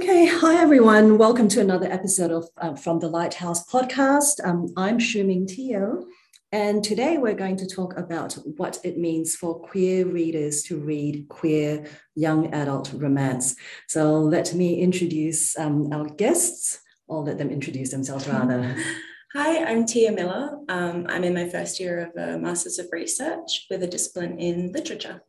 [0.00, 1.18] Okay, hi everyone.
[1.18, 4.42] Welcome to another episode of uh, From the Lighthouse podcast.
[4.42, 6.06] Um, I'm Shuming Teo,
[6.52, 11.26] and today we're going to talk about what it means for queer readers to read
[11.28, 11.84] queer
[12.14, 13.56] young adult romance.
[13.88, 18.74] So let me introduce um, our guests, or let them introduce themselves rather.
[19.34, 20.60] Hi, I'm Tia Miller.
[20.70, 24.72] Um, I'm in my first year of a Masters of Research with a discipline in
[24.72, 25.20] literature.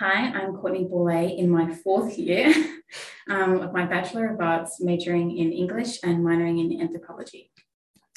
[0.00, 2.54] Hi, I'm Courtney Boulay in my fourth year
[3.28, 7.49] um, of my Bachelor of Arts, majoring in English and minoring in anthropology.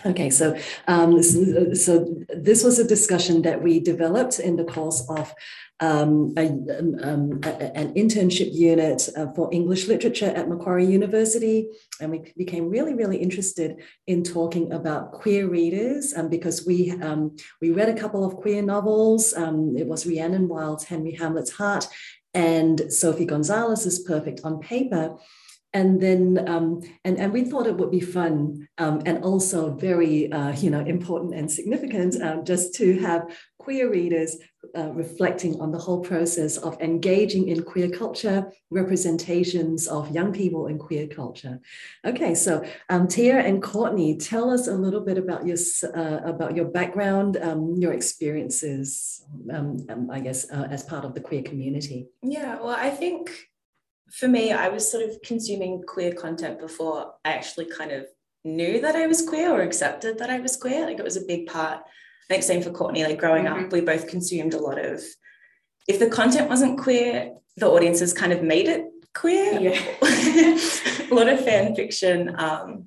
[0.06, 0.58] Okay, so
[0.88, 5.34] um, so this was a discussion that we developed in the course of
[5.80, 11.68] um, a, um, um a, an internship unit uh, for English literature at Macquarie University,
[12.02, 17.36] and we became really, really interested in talking about queer readers, um, because we um,
[17.62, 19.34] we read a couple of queer novels.
[19.34, 21.88] It was Rhiannon Wilde's Henry Hamlet's Heart
[22.34, 25.18] and Sophie Gonzalez's Perfect on Paper
[25.74, 30.32] and then um, and and we thought it would be fun um, and also very
[30.32, 33.24] uh, you know important and significant um, just to have
[33.58, 34.38] queer readers
[34.78, 40.68] uh, reflecting on the whole process of engaging in queer culture representations of young people
[40.68, 41.60] in queer culture.
[42.06, 45.58] Okay so um, tia and courtney tell us a little bit about your
[45.96, 49.78] uh, about your background um, your experiences um,
[50.12, 52.08] i guess uh, as part of the queer community.
[52.22, 53.32] Yeah well i think
[54.14, 58.06] for me, I was sort of consuming queer content before I actually kind of
[58.46, 60.86] knew that I was queer or accepted that I was queer.
[60.86, 61.80] Like it was a big part.
[61.80, 63.04] I think same for Courtney.
[63.04, 63.66] Like growing mm-hmm.
[63.66, 65.02] up, we both consumed a lot of.
[65.88, 69.60] If the content wasn't queer, the audiences kind of made it queer.
[69.60, 69.82] Yeah.
[70.04, 72.86] a lot of fan fiction, um,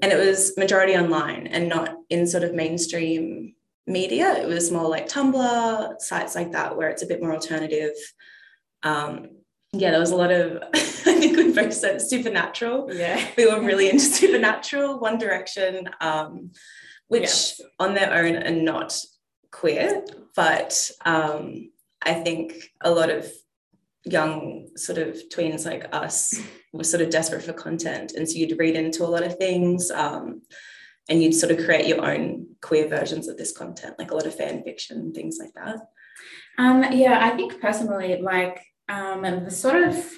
[0.00, 3.54] and it was majority online and not in sort of mainstream
[3.86, 4.34] media.
[4.34, 7.92] It was more like Tumblr sites like that, where it's a bit more alternative.
[8.82, 9.43] Um,
[9.80, 12.88] yeah, there was a lot of, I think we both said supernatural.
[12.92, 13.24] Yeah.
[13.36, 16.52] We were really into supernatural, One Direction, um,
[17.08, 17.66] which yeah.
[17.78, 18.98] on their own are not
[19.50, 21.70] queer, but um,
[22.02, 23.30] I think a lot of
[24.04, 26.38] young sort of tweens like us
[26.72, 28.12] were sort of desperate for content.
[28.12, 30.42] And so you'd read into a lot of things um,
[31.08, 34.26] and you'd sort of create your own queer versions of this content, like a lot
[34.26, 35.76] of fan fiction, things like that.
[36.58, 40.12] Um, yeah, I think personally, like um, and the sort of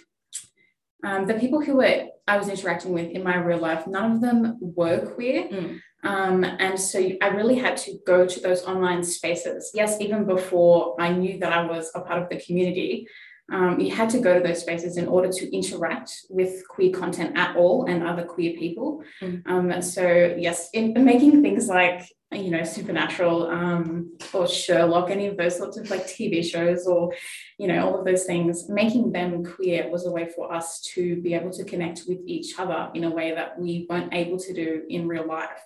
[1.04, 4.20] um, the people who were I was interacting with in my real life, none of
[4.20, 5.48] them were queer.
[5.48, 5.80] Mm.
[6.02, 9.70] Um, and so I really had to go to those online spaces.
[9.74, 13.06] Yes, even before I knew that I was a part of the community,
[13.52, 17.38] um, you had to go to those spaces in order to interact with queer content
[17.38, 19.04] at all and other queer people.
[19.22, 19.46] Mm.
[19.46, 25.26] Um, so yes, in, in making things like you know supernatural um, or sherlock any
[25.28, 27.14] of those sorts of like tv shows or
[27.58, 31.20] you know all of those things making them queer was a way for us to
[31.22, 34.52] be able to connect with each other in a way that we weren't able to
[34.52, 35.62] do in real life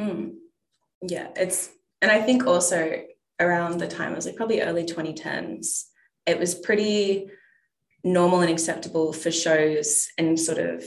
[0.00, 0.32] mm.
[1.02, 1.70] yeah it's
[2.00, 3.02] and i think also
[3.38, 5.84] around the time it was like probably early 2010s
[6.24, 7.28] it was pretty
[8.02, 10.84] normal and acceptable for shows and sort of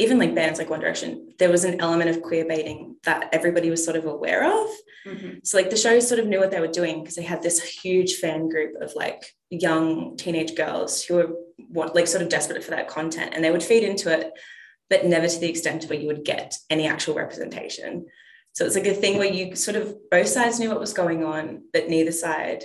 [0.00, 3.70] even like bands like One Direction, there was an element of queer baiting that everybody
[3.70, 4.68] was sort of aware of.
[5.06, 5.38] Mm-hmm.
[5.44, 7.62] So like the shows sort of knew what they were doing because they had this
[7.62, 11.30] huge fan group of like young teenage girls who were
[11.68, 14.32] what like sort of desperate for that content and they would feed into it,
[14.90, 18.06] but never to the extent where you would get any actual representation.
[18.52, 21.24] So it's like a thing where you sort of both sides knew what was going
[21.24, 22.64] on, but neither side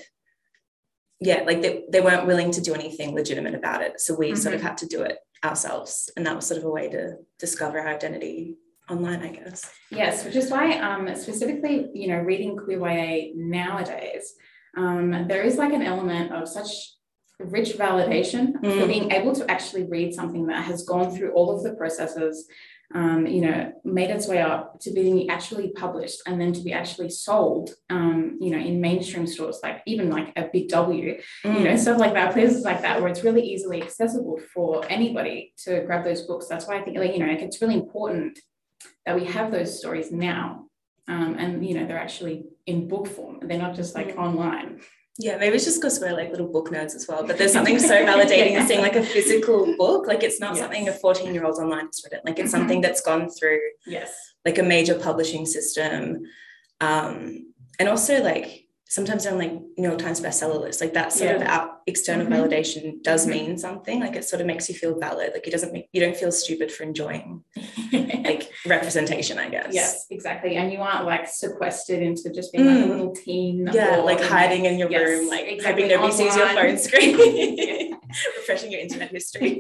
[1.21, 3.99] yeah, like they, they weren't willing to do anything legitimate about it.
[3.99, 4.35] So we mm-hmm.
[4.37, 4.69] sort of mm-hmm.
[4.69, 6.09] had to do it ourselves.
[6.15, 8.57] And that was sort of a way to discover our identity
[8.89, 9.71] online, I guess.
[9.91, 14.33] Yes, which is why um, specifically, you know, reading queer YA nowadays,
[14.77, 16.69] um, there is like an element of such
[17.39, 18.79] rich validation mm.
[18.79, 22.47] for being able to actually read something that has gone through all of the processes
[22.95, 26.73] um, you know, made its way up to being actually published and then to be
[26.73, 31.57] actually sold, um, you know, in mainstream stores, like even like a Big W, mm.
[31.57, 31.77] you know, mm.
[31.79, 36.03] stuff like that, places like that, where it's really easily accessible for anybody to grab
[36.03, 36.47] those books.
[36.47, 38.39] That's why I think, like, you know, like it's really important
[39.05, 40.65] that we have those stories now.
[41.07, 44.17] Um, and, you know, they're actually in book form, they're not just like mm.
[44.17, 44.81] online.
[45.21, 47.27] Yeah, maybe it's just because we're like little book nerds as well.
[47.27, 50.07] But there's something so validating in seeing like a physical book.
[50.07, 50.63] Like it's not yes.
[50.63, 52.21] something a 14 year old online has written.
[52.25, 52.57] Like it's mm-hmm.
[52.57, 56.23] something that's gone through yes like a major publishing system.
[56.81, 60.81] Um, and also like sometimes on like New York Times bestseller list.
[60.81, 61.35] Like that sort Yeah.
[61.37, 62.33] of out, external Mhm.
[62.35, 63.29] validation does Mhm.
[63.29, 63.99] mean something.
[63.99, 65.31] Like it sort of makes you feel valid.
[65.33, 67.43] Like it doesn't make you don't feel stupid for enjoying
[67.93, 69.73] like representation, I guess.
[69.73, 70.55] yes, exactly.
[70.55, 72.89] And you aren't like sequestered into just being like a Mm.
[72.89, 73.69] little teen.
[73.71, 77.15] Yeah, like hiding in your yes, room, like exactly, hoping nobody sees your phone screen,
[78.37, 79.55] refreshing your internet history.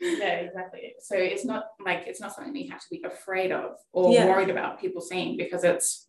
[0.00, 0.94] yeah, exactly.
[1.00, 4.12] So it's not like it's not something that you have to be afraid of or
[4.12, 4.26] Yeah.
[4.26, 6.07] worried about people seeing because it's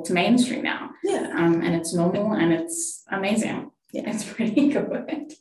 [0.00, 0.90] it's mainstream now.
[1.02, 1.32] yeah.
[1.36, 3.70] Um, and it's normal and it's amazing.
[3.92, 4.10] Yeah.
[4.10, 5.32] It's pretty good.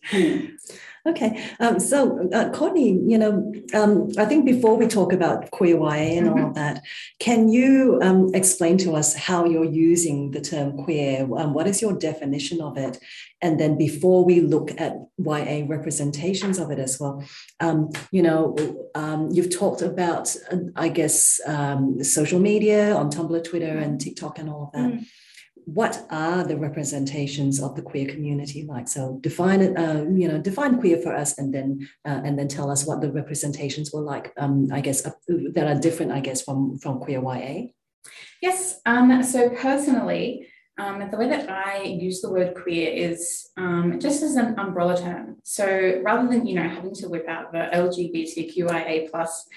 [1.08, 5.78] Okay, um, so uh, Courtney, you know, um, I think before we talk about queer
[5.78, 6.84] YA and all of that,
[7.20, 11.22] can you um, explain to us how you're using the term queer?
[11.38, 13.00] Um, what is your definition of it?
[13.42, 17.24] And then before we look at YA representations of it as well,
[17.62, 18.58] um, you know,
[18.94, 24.40] um, you've talked about, uh, I guess, um, social media on Tumblr, Twitter, and TikTok,
[24.40, 25.06] and all of that Mm.
[25.74, 30.38] What are the representations of the queer community like so define it uh, you know
[30.38, 34.02] define queer for us and then uh, and then tell us what the representations were
[34.02, 35.12] like um, i guess uh,
[35.54, 37.68] that are different i guess from from queer ya
[38.42, 38.80] Yes.
[38.86, 40.48] Um, so personally,
[40.80, 44.96] um, the way that I use the word queer is um, just as an umbrella
[44.96, 45.38] term.
[45.44, 49.48] So rather than you know having to whip out the LGBTQIA plus,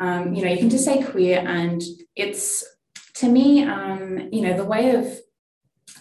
[0.00, 1.82] um, you know you can just say queer, and
[2.14, 2.62] it's
[3.14, 5.18] to me, um, you know, the way of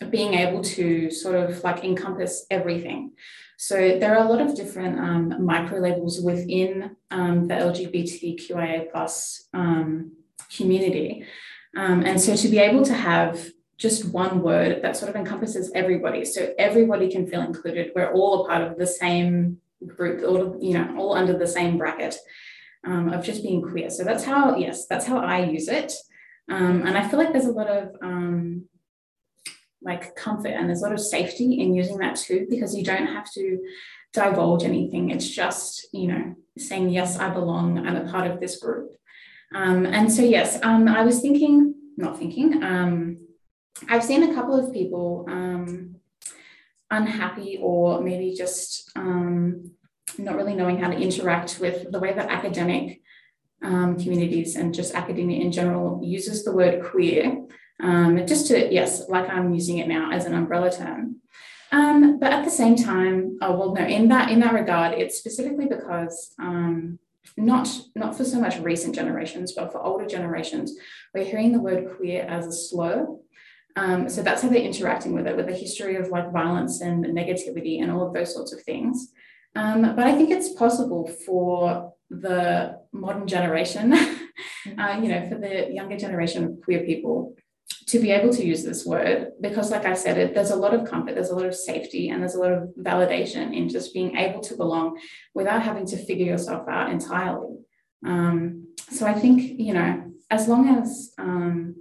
[0.09, 3.13] being able to sort of like encompass everything.
[3.57, 9.47] So there are a lot of different um, micro labels within um, the LGBTQIA plus
[9.53, 10.11] um,
[10.55, 11.25] community.
[11.77, 15.71] Um, and so to be able to have just one word that sort of encompasses
[15.75, 17.91] everybody, so everybody can feel included.
[17.95, 21.77] We're all a part of the same group, all you know, all under the same
[21.77, 22.15] bracket
[22.85, 23.89] um, of just being queer.
[23.89, 25.93] So that's how, yes, that's how I use it.
[26.49, 27.95] Um, and I feel like there's a lot of
[29.85, 33.07] like comfort and there's a lot of safety in using that too, because you don't
[33.07, 33.59] have to
[34.13, 35.11] divulge anything.
[35.11, 38.95] It's just, you know, saying, yes, I belong, I'm a part of this group.
[39.53, 43.17] Um, and so, yes, um, I was thinking, not thinking, um,
[43.87, 45.95] I've seen a couple of people um,
[46.89, 49.71] unhappy or maybe just um,
[50.17, 53.01] not really knowing how to interact with the way that academic
[53.63, 57.45] um, communities and just academia in general uses the word queer.
[57.81, 61.17] Um, just to, yes, like I'm using it now as an umbrella term.
[61.71, 65.17] Um, but at the same time, oh, well, no, in that in that regard, it's
[65.17, 66.99] specifically because um,
[67.35, 70.73] not not for so much recent generations, but for older generations,
[71.13, 73.07] we're hearing the word queer as a slur.
[73.75, 77.03] Um, so that's how they're interacting with it, with a history of like violence and
[77.03, 79.11] negativity and all of those sorts of things.
[79.55, 83.93] Um, but I think it's possible for the modern generation,
[84.77, 87.35] uh, you know, for the younger generation of queer people
[87.87, 90.73] to be able to use this word because like i said it, there's a lot
[90.73, 93.93] of comfort there's a lot of safety and there's a lot of validation in just
[93.93, 94.99] being able to belong
[95.33, 97.57] without having to figure yourself out entirely.
[98.05, 101.75] Um, so i think you know as long as um,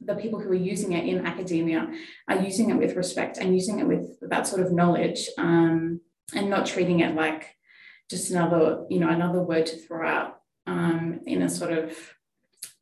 [0.00, 1.88] the people who are using it in academia
[2.28, 6.00] are using it with respect and using it with that sort of knowledge um,
[6.34, 7.54] and not treating it like
[8.10, 11.96] just another you know another word to throw out um, in a sort of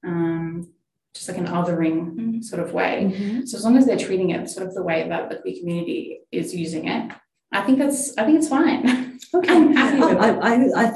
[0.05, 0.74] um,
[1.15, 2.45] just like an othering Mhm.
[2.45, 3.43] sort of way.
[3.47, 6.21] So as long as they're treating it sort of the way that the queer community
[6.33, 7.13] is using it,
[7.53, 8.83] I think that's I think it's fine.
[9.35, 10.29] okay Oh, I.
[10.51, 10.93] I, I,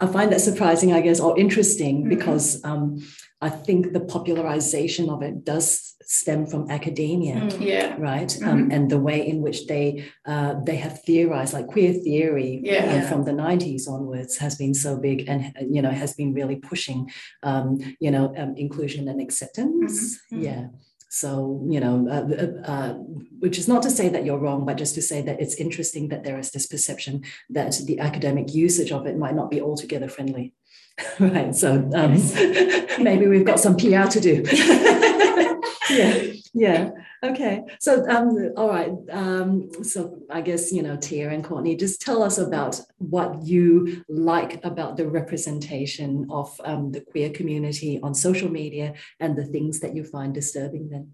[0.00, 2.08] I find that surprising, I guess, or interesting Mhm.
[2.10, 2.98] because um,
[3.40, 7.36] I think the popularization of it does stem from academia.
[7.36, 7.60] Mm.
[7.60, 7.96] Yeah.
[7.98, 8.32] right?
[8.42, 12.72] Um, and the way in which they uh, they have theorized, like queer theory, Yeah.
[12.84, 13.08] uh, Yeah.
[13.10, 17.10] from the '90s onwards, has been so big, and you know has been really pushing,
[17.42, 20.18] um, you know, um, inclusion and acceptance.
[20.32, 20.42] Mhm.
[20.44, 20.66] Yeah.
[21.10, 22.92] So you know, uh, uh, uh,
[23.38, 26.08] which is not to say that you're wrong, but just to say that it's interesting
[26.08, 30.08] that there is this perception that the academic usage of it might not be altogether
[30.08, 30.54] friendly.
[31.20, 31.54] right.
[31.54, 32.12] So um,
[33.02, 34.34] maybe we've got some PR to do.
[35.90, 36.22] yeah
[36.54, 36.90] yeah
[37.22, 42.00] okay so um all right um so i guess you know tia and courtney just
[42.00, 48.14] tell us about what you like about the representation of um, the queer community on
[48.14, 51.10] social media and the things that you find disturbing then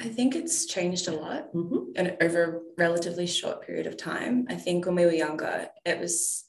[0.00, 1.92] I think it's changed a lot Mhm.
[1.94, 4.46] and over a relatively short period of time.
[4.48, 6.44] I think when we were younger, it was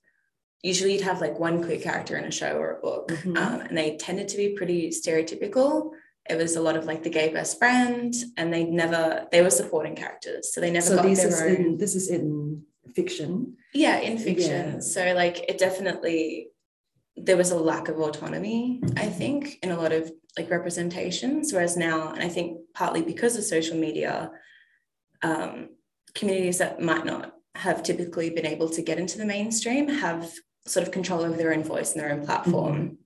[0.63, 3.37] usually you'd have like one queer character in a show or a book, Mhm.
[3.37, 5.91] um, and they tended to be pretty stereotypical.
[6.29, 9.49] It was a lot of like the gay best friend, and they never they were
[9.49, 11.65] supporting characters, so they never so got this their is own.
[11.65, 12.63] in this is in
[12.95, 14.73] fiction yeah, in fiction.
[14.73, 14.79] Yeah.
[14.79, 16.49] So like it definitely
[17.15, 21.53] there was a lack of autonomy, I think, in a lot of like representations.
[21.53, 24.31] Whereas now, and I think partly because of social media,
[25.21, 25.69] um,
[26.15, 30.31] communities that might not have typically been able to get into the mainstream have
[30.65, 32.97] sort of control over their own voice and their own platform.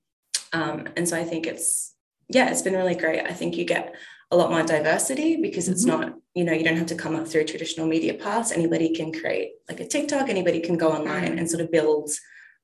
[0.52, 0.60] Mm-hmm.
[0.60, 1.94] Um, and so I think it's,
[2.28, 3.24] yeah, it's been really great.
[3.24, 3.94] I think you get
[4.30, 5.72] a lot more diversity because mm-hmm.
[5.72, 8.52] it's not, you know, you don't have to come up through traditional media paths.
[8.52, 11.38] Anybody can create like a TikTok, anybody can go online mm-hmm.
[11.38, 12.10] and sort of build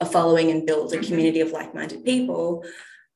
[0.00, 1.06] a following and build a mm-hmm.
[1.06, 2.64] community of like minded people.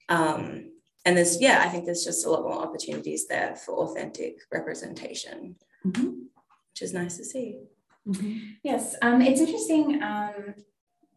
[0.08, 0.70] Um,
[1.04, 5.56] and there's, yeah, I think there's just a lot more opportunities there for authentic representation,
[5.86, 6.06] mm-hmm.
[6.06, 7.60] which is nice to see.
[8.06, 8.38] Mm-hmm.
[8.62, 10.02] Yes, um, it's interesting.
[10.02, 10.54] Um,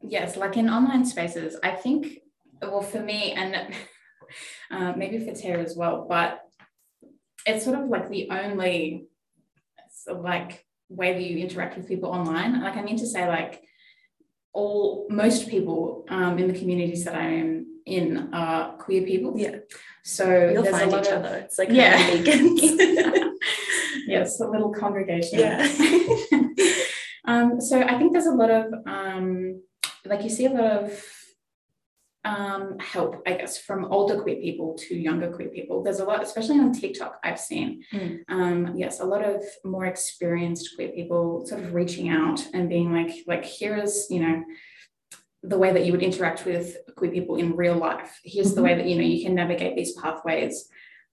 [0.01, 2.19] yes, like in online spaces, I think,
[2.61, 3.73] well, for me, and
[4.69, 6.41] uh, maybe for Tara as well, but
[7.45, 9.07] it's sort of like the only
[10.07, 12.61] like way that you interact with people online.
[12.61, 13.63] Like I mean to say, like
[14.53, 19.33] all most people um, in the communities that I am in are queer people.
[19.35, 19.57] Yeah.
[20.03, 21.37] So you'll find each of, other.
[21.37, 21.97] It's like yeah.
[24.07, 25.39] yes, a little congregation.
[25.39, 25.61] Yeah.
[27.25, 29.61] um, so I think there's a lot of um,
[30.05, 31.05] like you see a lot of
[32.23, 35.81] um, help, I guess, from older queer people to younger queer people.
[35.81, 37.83] There's a lot, especially on TikTok, I've seen.
[37.91, 38.19] Mm.
[38.29, 42.93] Um, yes, a lot of more experienced queer people sort of reaching out and being
[42.93, 44.43] like, like here is, you know,
[45.43, 48.19] the way that you would interact with queer people in real life.
[48.23, 48.55] Here's mm-hmm.
[48.55, 50.69] the way that you know you can navigate these pathways,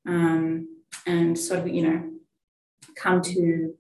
[0.07, 0.69] um,
[1.07, 2.11] and sort of you know
[2.95, 3.75] come to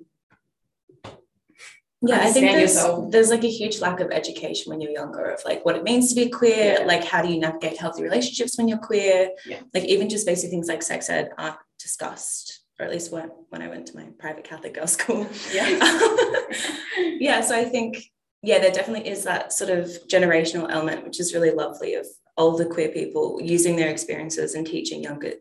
[2.02, 3.10] yeah i think there's, yourself.
[3.10, 6.08] there's like a huge lack of education when you're younger of like what it means
[6.08, 6.86] to be queer yeah.
[6.86, 9.60] like how do you navigate healthy relationships when you're queer yeah.
[9.74, 13.62] like even just basic things like sex ed aren't discussed or at least when, when
[13.62, 15.68] i went to my private catholic girls school yeah
[17.18, 17.98] yeah so i think
[18.42, 22.64] yeah there definitely is that sort of generational element which is really lovely of older
[22.64, 25.32] queer people using their experiences and teaching younger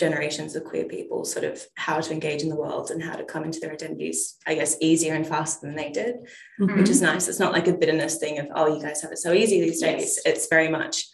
[0.00, 3.24] generations of queer people sort of how to engage in the world and how to
[3.24, 6.16] come into their identities, I guess, easier and faster than they did,
[6.60, 6.78] mm-hmm.
[6.78, 7.28] which is nice.
[7.28, 9.80] It's not like a bitterness thing of, oh, you guys have it so easy these
[9.80, 10.18] days.
[10.24, 10.26] Yes.
[10.26, 11.06] It's very much,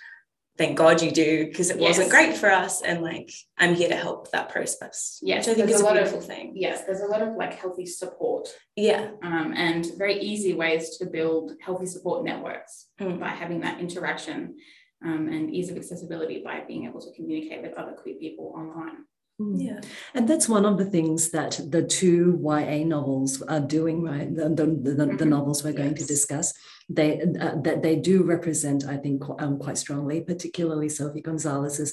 [0.57, 1.89] thank God you do, because it yes.
[1.91, 2.81] wasn't great for us.
[2.81, 5.19] And like, I'm here to help that process.
[5.23, 5.47] Yes.
[5.47, 6.53] Which I think is a, a beautiful of, thing.
[6.55, 6.85] Yes.
[6.85, 8.49] There's a lot of like healthy support.
[8.77, 9.11] Yeah.
[9.23, 13.21] Um, and very easy ways to build healthy support networks mm.
[13.21, 14.57] by having that interaction
[15.05, 19.05] um, and ease of accessibility by being able to communicate with other queer people online.
[19.39, 19.57] Hmm.
[19.57, 19.81] Yeah,
[20.15, 24.35] and that's one of the things that the two YA novels are doing, right?
[24.35, 25.29] The, the, the, the mm-hmm.
[25.29, 26.01] novels we're going yes.
[26.01, 26.55] to discuss,
[26.89, 31.93] they uh, that they do represent, I think, um, quite strongly, particularly Sophie Gonzalez's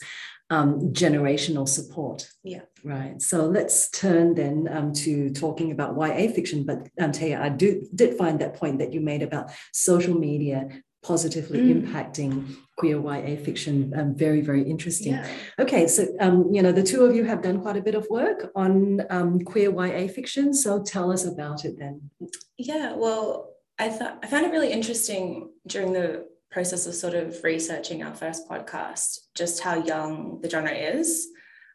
[0.49, 2.29] um, generational support.
[2.43, 2.61] Yeah.
[2.83, 3.21] Right.
[3.21, 6.63] So let's turn then um, to talking about YA fiction.
[6.65, 10.69] But um, Taya, I do did find that point that you made about social media
[11.03, 11.83] positively mm.
[11.83, 15.13] impacting queer YA fiction um, very, very interesting.
[15.13, 15.27] Yeah.
[15.59, 18.07] Okay, so um, you know the two of you have done quite a bit of
[18.09, 20.53] work on um, queer YA fiction.
[20.53, 22.09] So tell us about it then.
[22.57, 27.43] Yeah, well, I thought I found it really interesting during the process of sort of
[27.43, 31.27] researching our first podcast, just how young the genre is.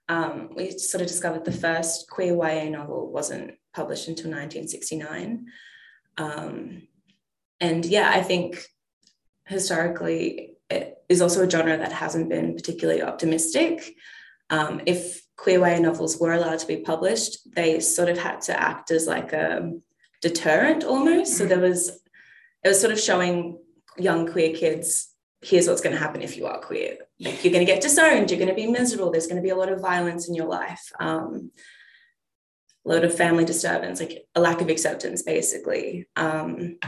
[0.08, 5.46] Um, we sort of discovered the first queer YA novel wasn't published until 1969.
[6.16, 6.88] Um,
[7.60, 8.64] and yeah, I think
[9.48, 13.96] historically it is also a genre that hasn't been particularly optimistic.
[14.50, 18.60] Um, if queer YA novels were allowed to be published, they sort of had to
[18.60, 19.72] act as like a
[20.20, 21.36] deterrent almost.
[21.36, 21.88] So there was,
[22.62, 23.58] it was sort of showing
[23.96, 26.98] young queer kids, here's what's going to happen if you are queer.
[27.20, 29.50] Like you're going to get disowned, you're going to be miserable, there's going to be
[29.50, 30.92] a lot of violence in your life.
[31.00, 31.50] Um,
[32.84, 36.06] a lot of family disturbance, like a lack of acceptance, basically.
[36.16, 36.78] Um,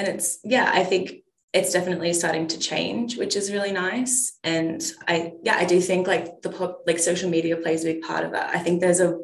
[0.00, 1.19] and it's yeah i think
[1.52, 4.38] it's definitely starting to change which is really nice.
[4.44, 8.02] And i yeah i do think like the pop like social media plays a big
[8.02, 8.54] part of that.
[8.54, 9.18] I think there's a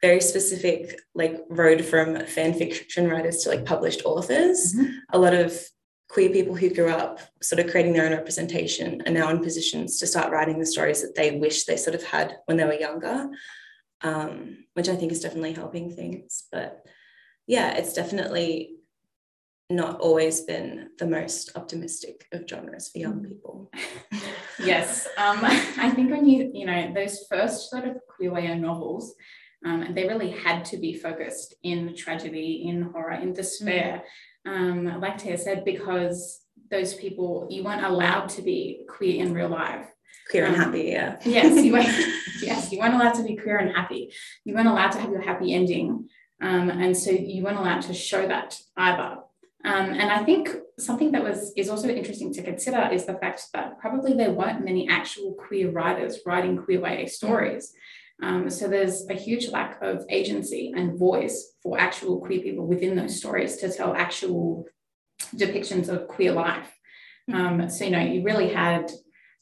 [0.00, 4.74] very specific like road from fan fiction writers to like published authors.
[4.74, 4.92] Mm-hmm.
[5.12, 5.60] a lot of
[6.08, 9.98] queer people who grew up sort of creating their own representation are now in positions
[9.98, 12.72] to start writing the stories that they wish they sort of had when they were
[12.72, 13.28] younger
[14.02, 16.44] um, which i think is definitely helping things.
[16.50, 16.84] But
[17.46, 18.77] yeah it's definitely
[19.70, 23.28] not always been the most optimistic of genres for young mm.
[23.28, 23.70] people.
[24.58, 29.14] yes, um, I think when you you know those first sort of queer novels,
[29.64, 34.02] um, they really had to be focused in tragedy, in horror, in despair.
[34.46, 34.50] Mm.
[34.50, 39.50] Um, like Taya said, because those people you weren't allowed to be queer in real
[39.50, 39.86] life.
[40.30, 41.18] Queer and um, happy, yeah.
[41.24, 41.94] yes, you weren't.
[42.40, 44.12] yes, you weren't allowed to be queer and happy.
[44.44, 46.08] You weren't allowed to have your happy ending.
[46.40, 49.18] Um, and so you weren't allowed to show that either.
[49.64, 53.42] Um, and I think something that was is also interesting to consider is the fact
[53.52, 57.72] that probably there weren't many actual queer writers writing queer YA stories.
[58.22, 62.96] Um, so there's a huge lack of agency and voice for actual queer people within
[62.96, 64.66] those stories to tell actual
[65.34, 66.72] depictions of queer life.
[67.32, 68.90] Um, so, you know, you really had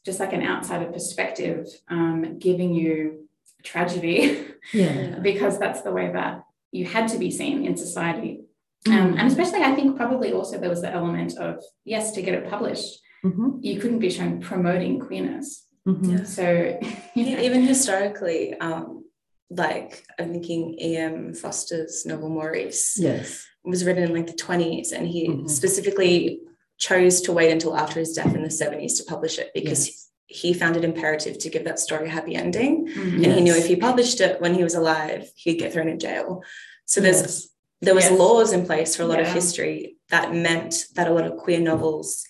[0.05, 3.27] just like an outsider perspective um, giving you
[3.63, 5.19] tragedy yeah.
[5.21, 8.41] because that's the way that you had to be seen in society.
[8.91, 12.33] Um, and especially, I think probably also there was the element of, yes, to get
[12.33, 13.59] it published, Mhm.
[13.61, 15.65] you couldn't be shown promoting queerness.
[15.87, 16.25] Mhm.
[16.25, 16.77] So,
[17.15, 19.05] Yeah, even historically, um,
[19.49, 21.33] like I'm thinking E.M.
[21.33, 23.45] Forster's novel Maurice Yes.
[23.63, 25.49] was written in like the 20s, and he Mhm.
[25.49, 26.41] specifically
[26.77, 30.09] chose to wait until after his death in the 70s to publish it because Yes.
[30.27, 32.87] he found it imperative to give that story a happy ending.
[32.87, 35.87] mm, And he knew if he published it when he was alive, he'd get thrown
[35.89, 36.43] in jail.
[36.85, 37.47] So there's Yes.
[37.81, 38.19] There was Yes.
[38.19, 41.59] laws in place for a lot of history that meant that a lot of queer
[41.59, 42.25] novels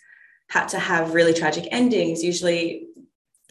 [0.50, 2.24] had to have really tragic endings.
[2.24, 2.88] Usually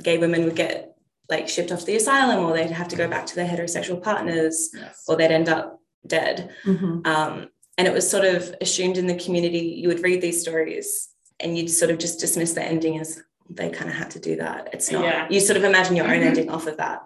[0.02, 0.94] gay women would get
[1.30, 4.00] like shipped off to the asylum or they'd have to go back to their heterosexual
[4.02, 5.04] partners yes.
[5.08, 6.50] or they'd end up dead.
[6.64, 7.06] Mhm.
[7.06, 7.48] Um,
[7.78, 11.08] and it was sort of assumed in the community, you would read these stories
[11.40, 14.36] and you'd sort of just dismiss the ending as they kind of had to do
[14.36, 14.68] that.
[14.72, 15.26] It's not, Yeah.
[15.30, 16.26] you sort of imagine your own Mhm.
[16.26, 17.02] ending off of that.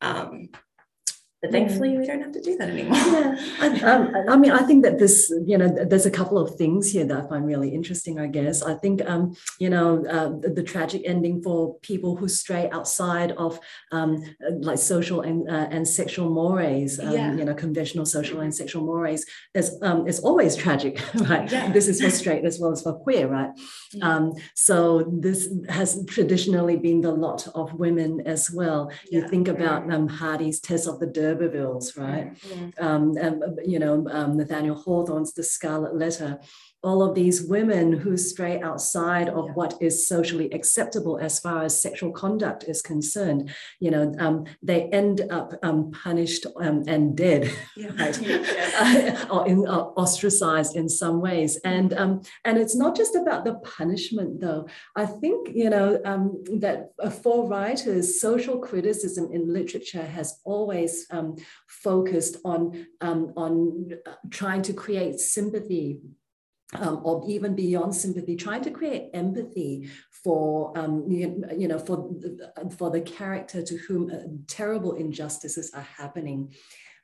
[0.00, 0.50] Um,
[1.42, 2.94] but thankfully, we don't have to do that anymore.
[2.96, 6.54] Yeah, I, um, I mean, I think that this, you know, there's a couple of
[6.54, 8.20] things here that I find really interesting.
[8.20, 12.28] I guess I think, um, you know, uh, the, the tragic ending for people who
[12.28, 13.58] stray outside of
[13.90, 14.22] um,
[14.60, 17.34] like social and uh, and sexual mores, um, Yeah.
[17.34, 21.50] you know, conventional social and sexual mores is um, is always tragic, right?
[21.50, 21.72] Yeah.
[21.72, 23.50] This is for straight as well as for queer, right?
[23.92, 24.08] Yeah.
[24.08, 28.92] Um, so this has traditionally been the lot of women as well.
[29.10, 32.32] You think about um, Hardy's Tess of the D'Urbervilles, right?
[32.78, 36.40] Um, um, you know, um, Nathaniel Hawthorne's The Scarlet Letter,
[36.82, 39.52] all of these women who stray outside of Yeah.
[39.54, 44.84] what is socially acceptable as far as sexual conduct is concerned, you know, um, they
[44.90, 47.90] end up um, punished um, and dead, Yeah.
[47.98, 48.20] right?
[48.22, 49.26] Yeah.
[49.30, 53.54] or in, uh, ostracized in some ways, and um, and it's not just about the
[53.78, 54.66] punishment, though.
[54.96, 61.06] I think you know um, that uh, for writers, social criticism in literature has always
[61.10, 61.36] um,
[61.68, 65.98] focused on um, on uh, trying to create sympathy
[66.74, 71.96] um, or even beyond sympathy, trying to create empathy for um, you, you know for
[72.18, 76.52] the- for the character to whom uh, terrible injustices are happening.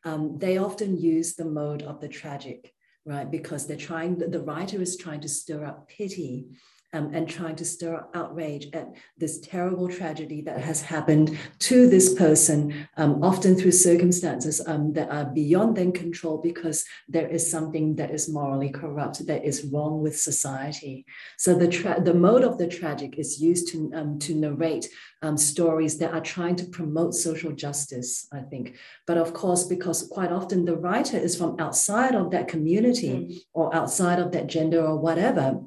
[0.04, 2.72] Um, they often use the mode of the tragic,
[3.04, 3.30] right?
[3.30, 4.18] Because they're trying.
[4.18, 6.46] The writer is trying to stir up pity.
[6.94, 12.14] Um, and trying to stir outrage at this terrible tragedy that has happened to this
[12.14, 17.96] person, um, often through circumstances um, that are beyond their control because there is something
[17.96, 21.04] that is morally corrupt, that is wrong with society.
[21.36, 24.88] So the tra- the mode of the tragic is used to um, to narrate
[25.20, 28.26] um, stories that are trying to promote social justice.
[28.32, 32.48] I think, but of course, because quite often the writer is from outside of that
[32.48, 35.60] community or outside of that gender or whatever.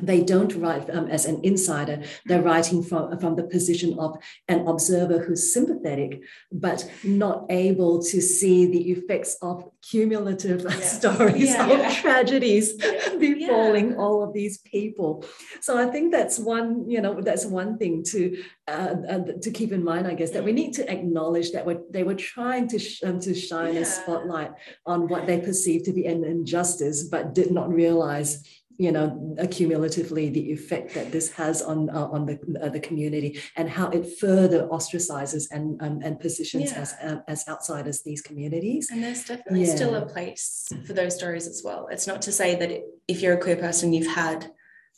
[0.00, 2.02] They don't write um, as an insider.
[2.26, 4.16] They're writing from, from the position of
[4.48, 6.20] an observer who's sympathetic,
[6.52, 10.80] but not able to see the effects of cumulative Yeah.
[10.80, 11.64] stories Yeah.
[11.64, 11.94] of Yeah.
[11.94, 12.74] tragedies
[13.18, 15.24] befalling all of these people.
[15.60, 19.72] So I think that's one, you know, that's one thing to uh, uh, to keep
[19.72, 20.06] in mind.
[20.06, 23.18] I guess that we need to acknowledge that we're, they were trying to sh- um,
[23.20, 24.50] to shine a spotlight
[24.84, 28.42] on what they perceived to be an injustice, but did not realize.
[28.80, 33.40] You know, accumulatively, the effect that this has on uh, on the uh, the community
[33.56, 36.82] and how it further ostracizes and um, and positions Yeah.
[36.82, 38.88] as uh, as outsiders these communities.
[38.92, 39.74] And there's definitely Yeah.
[39.74, 41.88] still a place for those stories as well.
[41.90, 42.70] It's not to say that
[43.08, 44.38] if you're a queer person, you've had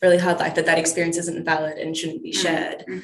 [0.03, 2.43] really hard life, that that experience isn't valid and shouldn't be Mm.
[2.45, 2.85] shared.
[2.87, 3.03] Mhm.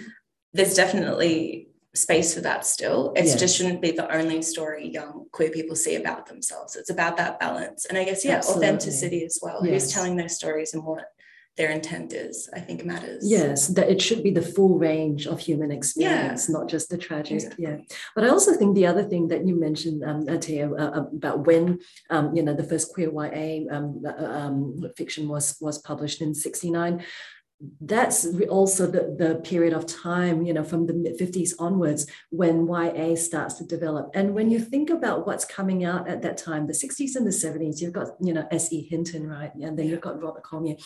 [0.53, 3.13] There's definitely space for that still.
[3.17, 3.41] It Yes.
[3.41, 6.77] just shouldn't be the only story young queer people see about themselves.
[6.77, 7.87] It's about that balance.
[7.87, 8.67] And I guess, yeah, Absolutely.
[8.67, 9.61] authenticity as well.
[9.65, 9.85] Yes.
[9.85, 11.07] Who's telling those stories and what
[11.57, 13.23] their intent is, I think matters.
[13.27, 17.37] Yes, that it should be the full range of human experience, not just the tragic.
[17.37, 17.65] Exactly.
[17.65, 17.77] Yeah,
[18.15, 21.79] but I also think the other thing that you mentioned, um, Atea, uh, about when
[22.11, 26.35] um, you know the first queer YA um, uh, um, fiction was was published in
[26.35, 27.03] '69.
[27.81, 32.67] That's also the, the period of time, you know, from the mid 50s onwards when
[32.69, 34.11] YA starts to develop.
[34.15, 37.31] And when you think about what's coming out at that time, the 60s and the
[37.31, 38.83] 70s, you've got, you know, S.E.
[38.91, 39.55] Hinton, right?
[39.55, 40.77] And then you've got Robert Cormier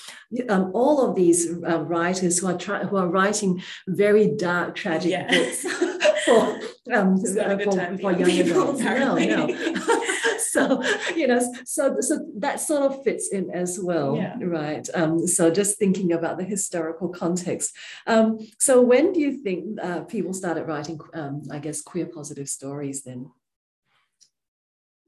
[0.48, 5.10] um, all of these uh, writers who are trying who are writing very dark tragic
[5.10, 5.28] Yeah.
[5.28, 5.62] books
[6.24, 6.60] for
[6.92, 8.80] um, for, for young adults.
[8.80, 9.46] No, no.
[10.50, 10.82] so
[11.14, 14.36] you know, so so that sort of fits in as well, yeah.
[14.40, 14.88] right?
[14.94, 17.76] Um, so just thinking about the historical context.
[18.06, 22.48] Um, so when do you think uh, people started writing, um, I guess, queer positive
[22.48, 23.30] stories then?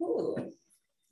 [0.00, 0.36] Ooh.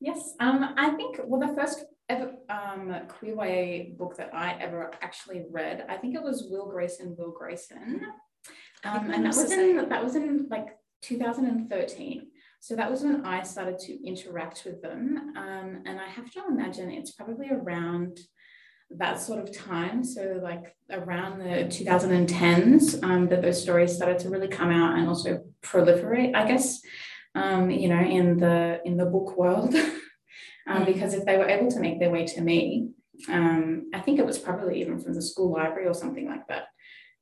[0.01, 4.91] Yes, um, I think well the first ever um, queer YA book that I ever
[5.01, 8.01] actually read, I think it was Will Grayson, Will Grayson,
[8.85, 12.27] um, and that was in that was in like 2013.
[12.63, 16.43] So that was when I started to interact with them, um, and I have to
[16.49, 18.21] imagine it's probably around
[18.91, 20.05] that sort of time.
[20.05, 25.09] So like around the 2010s, um, that those stories started to really come out and
[25.09, 26.35] also proliferate.
[26.35, 26.81] I guess
[27.35, 29.75] um, you know, in the in the book world,
[30.67, 30.87] um, mm.
[30.87, 32.91] because if they were able to make their way to me,
[33.29, 36.65] um, I think it was probably even from the school library or something like that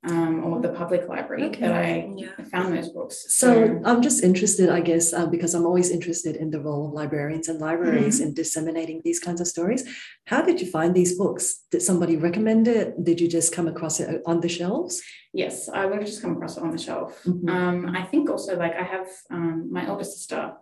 [0.05, 1.61] um, or the public library okay.
[1.61, 2.29] that I yeah.
[2.53, 3.27] found those books.
[3.35, 6.87] So, so, I'm just interested, I guess, uh, because I'm always interested in the role
[6.87, 8.29] of librarians and libraries mm-hmm.
[8.29, 9.85] in disseminating these kinds of stories.
[10.27, 11.65] How did you find these books?
[11.73, 13.03] Did somebody recommend it?
[13.03, 15.03] Did you just come across it on the shelves?
[15.33, 17.21] Yes, I would have just come across it on the shelf.
[17.25, 17.49] Mm-hmm.
[17.49, 20.53] Um, I think also, like, I have um, my older sister.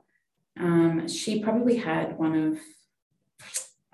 [0.58, 2.58] Um, she probably had one of.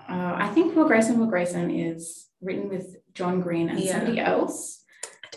[0.08, 1.18] Uh, I think Will Grayson.
[1.18, 3.92] Will Grayson is written with John Green and yeah.
[3.92, 4.81] somebody else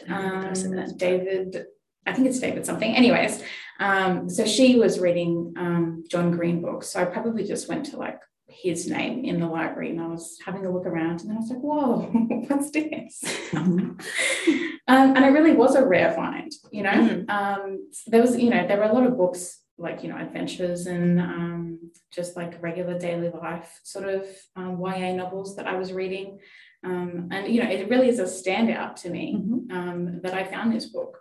[0.10, 0.54] um,
[0.98, 1.66] David,
[2.06, 2.96] I think it's David something.
[2.96, 3.44] Anyways,
[3.80, 6.90] um, so she was reading um, John Green books.
[6.90, 10.38] So I probably just went to like his name in the library and I was
[10.46, 12.02] having a look around and then I was like, whoa,
[12.48, 13.22] what's this?
[13.52, 13.90] Mm-hmm.
[14.88, 16.92] um, and it really was a rare find, you know.
[16.92, 17.30] Mm.
[17.30, 20.88] Um, there was, you know, there were a lot of books like, you know, adventures
[20.88, 25.92] and um, just like regular daily life sort of um, YA novels that I was
[25.92, 26.40] reading.
[26.86, 29.76] Um, and you know, it really is a standout to me mm-hmm.
[29.76, 31.20] um, that I found this book.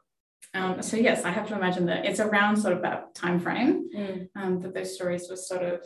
[0.53, 3.89] Um, so yes, I have to imagine that it's around sort of that time frame
[3.97, 4.29] mm.
[4.37, 5.81] Um, that those stories were sort of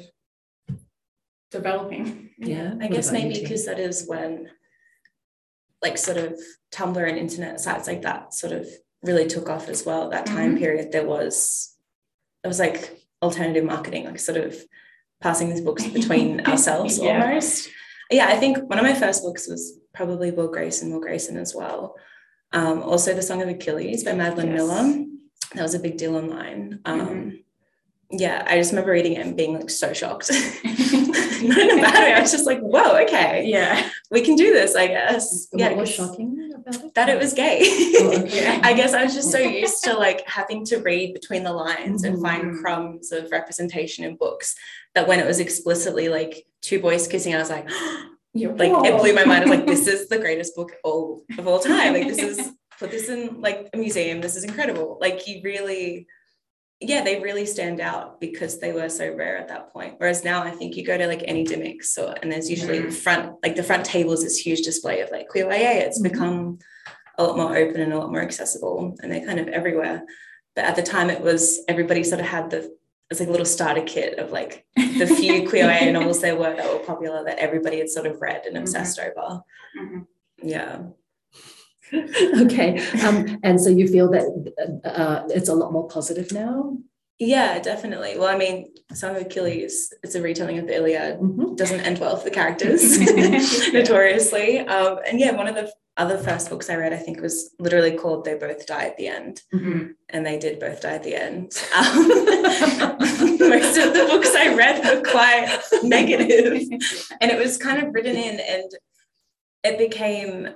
[1.51, 2.31] developing.
[2.38, 4.51] Yeah, I guess maybe because that is when,
[5.81, 6.38] like, sort of
[6.75, 8.67] Tumblr and internet sites like that sort of
[9.03, 10.11] really took off as well.
[10.11, 10.59] That time mm-hmm.
[10.59, 11.75] period, there was,
[12.45, 14.57] it was like alternative marketing, like sort of
[15.21, 17.25] passing these books between ourselves yeah.
[17.25, 17.71] almost
[18.11, 21.55] yeah, I think one of my first books was probably Will Grayson, Will Grayson as
[21.55, 21.97] well.
[22.53, 24.57] Um, also, The Song of Achilles by Madeline yes.
[24.57, 25.05] Miller.
[25.55, 26.81] That was a big deal online.
[26.85, 27.37] Um, mm-hmm.
[28.11, 30.31] Yeah, I just remember reading it and being like so shocked.
[31.42, 32.12] Not in a bad way.
[32.14, 33.44] I was just like, whoa, okay.
[33.46, 33.88] Yeah.
[34.11, 35.48] We can do this, I guess.
[35.51, 36.94] What yeah, was shocking about it?
[36.94, 37.61] That it was gay.
[37.62, 38.61] Oh, okay.
[38.62, 42.03] I guess I was just so used to like having to read between the lines
[42.05, 42.14] mm-hmm.
[42.14, 42.61] and find mm-hmm.
[42.61, 44.55] crumbs of representation in books
[44.94, 47.68] that when it was explicitly like two boys kissing, I was like,
[48.35, 48.85] like Whoa.
[48.85, 49.44] it blew my mind.
[49.44, 51.94] I was like, this is the greatest book all of all time.
[51.94, 54.20] Like this is put this in like a museum.
[54.20, 54.98] This is incredible.
[55.01, 56.07] Like you really,
[56.81, 59.95] yeah, they really stand out because they were so rare at that point.
[59.99, 62.93] Whereas now I think you go to like any Dymocks or and there's usually mm.
[62.93, 65.87] front, like the front table is this huge display of like queer YA.
[65.87, 66.12] It's mm-hmm.
[66.12, 66.59] become
[67.19, 70.05] a lot more open and a lot more accessible and they're kind of everywhere.
[70.55, 72.73] But at the time it was everybody sort of had the
[73.11, 76.55] it's like a little starter kit of like the few queer YA novels there were
[76.55, 79.19] that were popular that everybody had sort of read and obsessed mm-hmm.
[79.19, 79.43] over.
[79.81, 79.99] Mm-hmm.
[80.49, 80.79] Yeah.
[82.42, 82.81] okay.
[83.05, 86.77] Um, and so you feel that uh, it's a lot more positive now?
[87.18, 88.16] Yeah, definitely.
[88.16, 91.57] Well, I mean, Song of Achilles, it's a retelling of the Iliad, mm-hmm.
[91.57, 93.01] doesn't end well for the characters,
[93.72, 94.61] notoriously.
[94.61, 97.96] Um, and yeah, one of the other first books I read, I think was literally
[97.96, 99.42] called They Both Die at the End.
[99.53, 99.88] Mm-hmm.
[100.11, 101.53] And they did both die at the end.
[101.77, 102.09] Um,
[103.51, 106.62] most of the books I read were quite negative.
[107.20, 108.70] And it was kind of written in, and
[109.64, 110.51] it became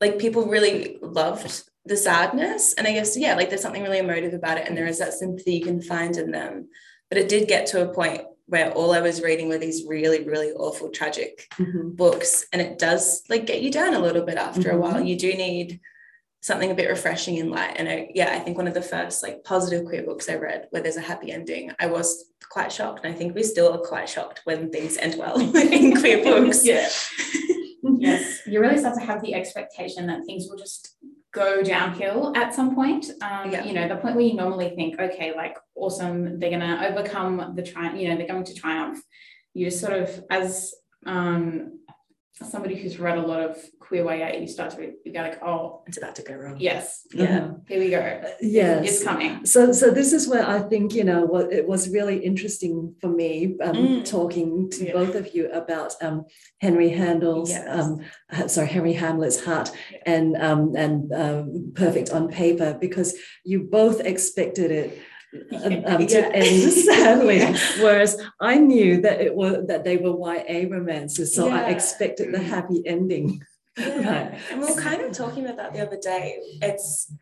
[0.00, 2.74] like people really loved the sadness.
[2.74, 4.68] And I guess, yeah, like there's something really emotive about it.
[4.68, 6.68] And there is that sympathy you can find in them.
[7.08, 10.24] But it did get to a point where all I was reading were these really,
[10.24, 11.90] really awful, tragic mm-hmm.
[11.90, 12.46] books.
[12.52, 14.76] And it does like get you down a little bit after mm-hmm.
[14.76, 15.00] a while.
[15.00, 15.80] You do need
[16.42, 17.74] something a bit refreshing in light.
[17.76, 20.68] And I, yeah, I think one of the first like positive queer books I read
[20.70, 23.04] where there's a happy ending, I was quite shocked.
[23.04, 26.64] And I think we still are quite shocked when things end well in queer books.
[26.64, 26.88] yeah.
[28.06, 28.40] yes.
[28.46, 30.96] You really start to have the expectation that things will just
[31.32, 33.10] go downhill at some point.
[33.20, 33.64] Um, yeah.
[33.64, 37.52] You know, the point where you normally think, okay, like awesome, they're going to overcome
[37.54, 39.00] the tri, you know, they're going to triumph.
[39.54, 40.74] You just sort of, as
[41.06, 41.80] um,
[42.42, 45.82] somebody who's read a lot of queer YA, you start to you go like, oh,
[45.86, 46.56] it's about to go wrong.
[46.58, 47.54] Yes, yeah, uh-huh.
[47.66, 47.98] here we go.
[47.98, 49.46] Uh, yes, it's coming.
[49.46, 53.08] So, so this is where I think you know what it was really interesting for
[53.08, 54.04] me um, mm.
[54.04, 54.92] talking to yeah.
[54.92, 56.26] both of you about um,
[56.60, 57.66] Henry Handel's, yes.
[57.68, 59.98] um, sorry, Henry Hamlet's Heart yeah.
[60.06, 61.44] and um, and uh,
[61.74, 64.98] Perfect on Paper because you both expected it
[65.34, 67.44] um, to end sadly.
[67.82, 71.66] Whereas I knew that it was that they were YA romances, so yeah.
[71.66, 73.42] I expected the happy ending.
[73.78, 74.30] Yeah.
[74.30, 74.40] Right.
[74.50, 76.38] And we were kind of talking about that the other day.
[76.62, 77.12] It's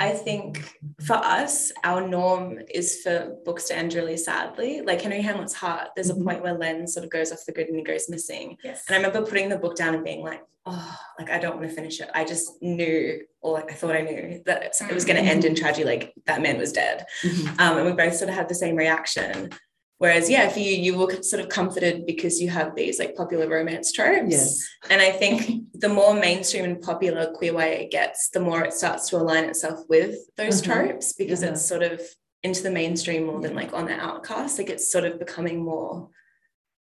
[0.00, 0.76] I think
[1.06, 4.80] for us, our norm is for books to end really sadly.
[4.80, 6.24] Like Henry Hamlet's Heart, there's a mm-hmm.
[6.24, 8.56] point where Len sort of goes off the grid and he goes missing.
[8.64, 8.84] Yes.
[8.88, 11.68] And I remember putting the book down and being like, oh, like I don't want
[11.68, 12.10] to finish it.
[12.12, 15.30] I just knew, or like I thought I knew that it was going to mm-hmm.
[15.30, 17.06] end in tragedy, like that man was dead.
[17.22, 17.60] Mm-hmm.
[17.60, 19.50] Um, and we both sort of had the same reaction.
[19.98, 23.48] Whereas, yeah, for you, you were sort of comforted because you have these like popular
[23.48, 24.32] romance tropes.
[24.32, 24.68] Yes.
[24.90, 29.08] And I think the more mainstream and popular queer YA gets, the more it starts
[29.10, 30.82] to align itself with those uh-huh.
[30.82, 31.52] tropes because uh-huh.
[31.52, 32.00] it's sort of
[32.42, 34.58] into the mainstream more than like on the outcast.
[34.58, 36.10] Like it's sort of becoming more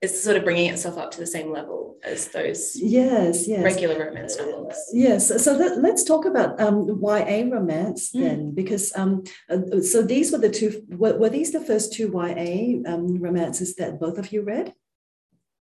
[0.01, 4.05] it's sort of bringing itself up to the same level as those yes yes regular
[4.05, 8.21] romance novels yes so that, let's talk about um, YA romance mm.
[8.21, 12.12] then because um, uh, so these were the two were, were these the first two
[12.13, 14.73] YA um, romances that both of you read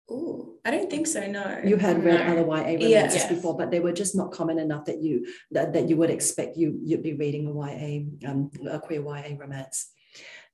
[0.10, 1.26] Oh, I don't think so.
[1.28, 2.34] No, you had read no.
[2.34, 3.30] other YA romances yes.
[3.30, 6.58] before, but they were just not common enough that you that, that you would expect
[6.58, 9.92] you you'd be reading a YA um, a queer YA romance.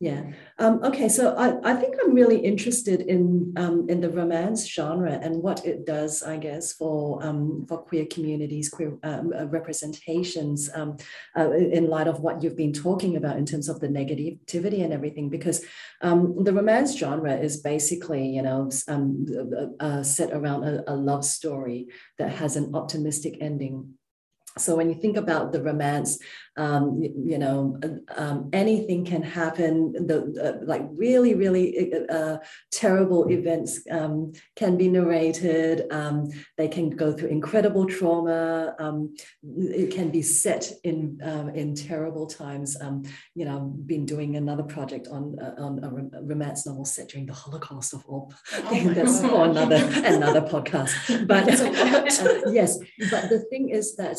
[0.01, 0.31] Yeah.
[0.59, 1.09] Um, okay.
[1.09, 5.65] So I, I think I'm really interested in um, in the romance genre and what
[5.65, 10.95] it does, I guess, for um, for queer communities, queer um, uh, representations, um,
[11.37, 14.93] uh, in light of what you've been talking about in terms of the negativity and
[14.93, 15.27] everything.
[15.27, 15.65] Because
[16.01, 21.25] um, the romance genre is basically, you know, uh, uh, set around a, a love
[21.25, 23.95] story that has an optimistic ending.
[24.57, 26.19] So when you think about the romance,
[26.59, 27.79] um, you, know,
[28.17, 29.93] um, anything can happen.
[29.93, 32.37] The uh, like really, really uh, uh,
[32.69, 35.87] terrible events um, can be narrated.
[35.89, 38.75] Um, they can go through incredible trauma.
[38.77, 42.75] Um, it can be set in um, in terrible times.
[43.35, 47.25] you know, I've been doing another project on uh, on a romance novel set during
[47.25, 48.33] the Holocaust of all.
[48.53, 50.91] Oh that's for another another podcast.
[51.25, 52.77] But uh, yes,
[53.09, 54.17] but the thing is that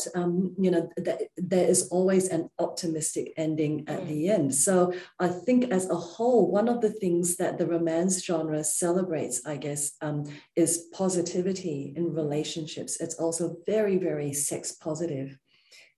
[0.57, 4.07] you know that there is always an optimistic ending at mm.
[4.07, 4.55] the end.
[4.55, 9.45] So I think as a whole, one of the things that the romance genre celebrates,
[9.45, 12.99] I guess, um, is positivity in relationships.
[12.99, 15.37] It's also very, very sex positive.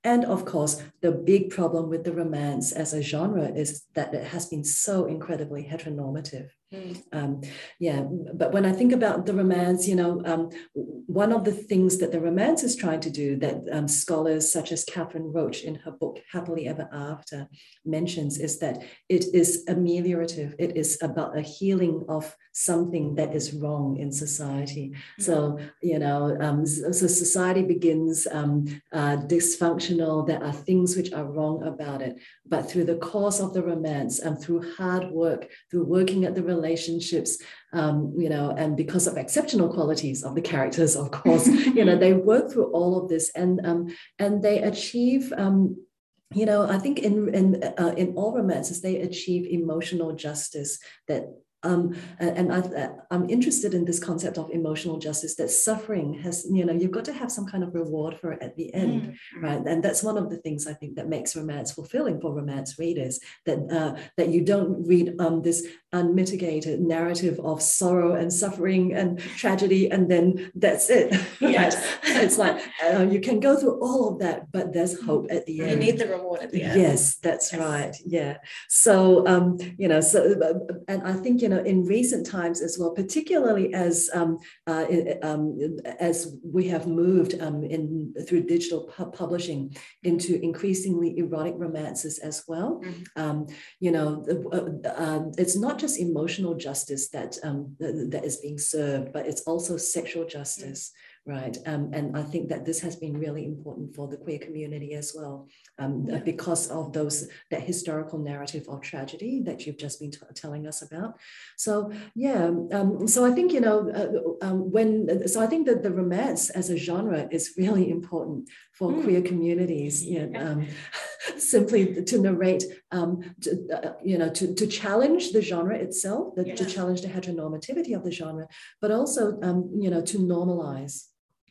[0.03, 4.25] And of course, the big problem with the romance as a genre is that it
[4.25, 6.49] has been so incredibly heteronormative.
[6.73, 7.03] Mm.
[7.11, 7.41] Um,
[7.79, 11.99] yeah, but when I think about the romance, you know, um, one of the things
[11.99, 15.75] that the romance is trying to do that um, scholars such as Catherine Roach in
[15.75, 17.47] her book Happily Ever After
[17.85, 20.55] mentions is that it is ameliorative.
[20.57, 24.93] It is about a healing of something that is wrong in society.
[25.19, 25.23] Mm.
[25.23, 30.25] So, you know, um, so society begins um, uh, dysfunctional.
[30.25, 32.19] There are things which are wrong about it.
[32.53, 36.43] But through the course of the romance and through hard work, through working at the
[36.43, 37.41] relationships,
[37.73, 41.97] um, you know, and because of exceptional qualities of the characters, of course, you know,
[41.97, 43.87] they work through all of this and um,
[44.19, 45.33] and they achieve.
[45.35, 45.83] Um,
[46.31, 51.23] you know, I think in in uh, in all romances they achieve emotional justice that
[51.63, 56.65] um, and I, am interested in this concept of emotional justice that suffering has, you
[56.65, 59.43] know, you've got to have some kind of reward for it at the end, mm-hmm.
[59.43, 59.61] right?
[59.65, 63.19] And that's one of the things I think that makes romance fulfilling for romance readers
[63.45, 69.19] that uh, that you don't read um, this unmitigated narrative of sorrow and suffering and
[69.19, 71.13] tragedy, and then that's it.
[71.53, 71.75] Yes.
[71.75, 72.23] right?
[72.23, 75.61] It's like uh, you can go through all of that, but there's hope at the
[75.61, 75.71] end.
[75.71, 76.81] You need the reward at the end.
[76.81, 77.61] Yes, that's yes.
[77.61, 77.95] right.
[78.05, 78.37] Yeah.
[78.69, 82.77] So, um, you know, so, uh, and I think, you know, in recent times as
[82.79, 84.37] well, particularly as um,
[84.67, 84.85] uh,
[85.21, 85.57] um,
[85.99, 92.43] as we have moved um, in through digital pu- publishing into increasingly erotic romances as
[92.47, 92.81] well.
[92.83, 93.21] Mm-hmm.
[93.21, 93.47] Um,
[93.79, 99.13] you know, uh, uh, it's not just emotional justice that um, that is being served,
[99.13, 100.89] but it's also sexual justice.
[100.89, 101.57] Mm-hmm right?
[101.65, 105.13] Um, and I think that this has been really important for the queer community as
[105.15, 105.47] well,
[105.79, 106.17] um, yeah.
[106.17, 110.81] because of those that historical narrative of tragedy that you've just been t- telling us
[110.81, 111.17] about.
[111.57, 115.81] So yeah, um, so I think you know uh, um, when so I think that
[115.81, 119.03] the romance as a genre is really important for mm.
[119.03, 120.03] queer communities.
[120.03, 120.67] You know, um,
[121.37, 126.47] simply to narrate, um, to, uh, you know, to, to challenge the genre itself, the,
[126.47, 126.55] yeah.
[126.55, 128.47] to challenge the heteronormativity of the genre,
[128.81, 131.05] but also, um, you know, to normalize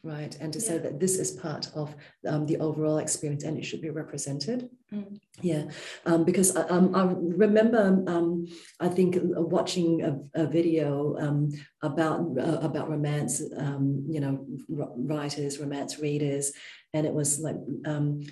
[0.04, 0.64] right and to yeah.
[0.64, 1.94] say that this is part of
[2.26, 5.18] um, the overall experience and it should be represented mm.
[5.40, 5.64] yeah
[6.06, 7.04] um, because I, um, I
[7.46, 8.46] remember um,
[8.80, 11.50] i think watching a, a video um,
[11.82, 16.52] about uh, about romance um, you know writers romance readers
[16.94, 17.56] and it was like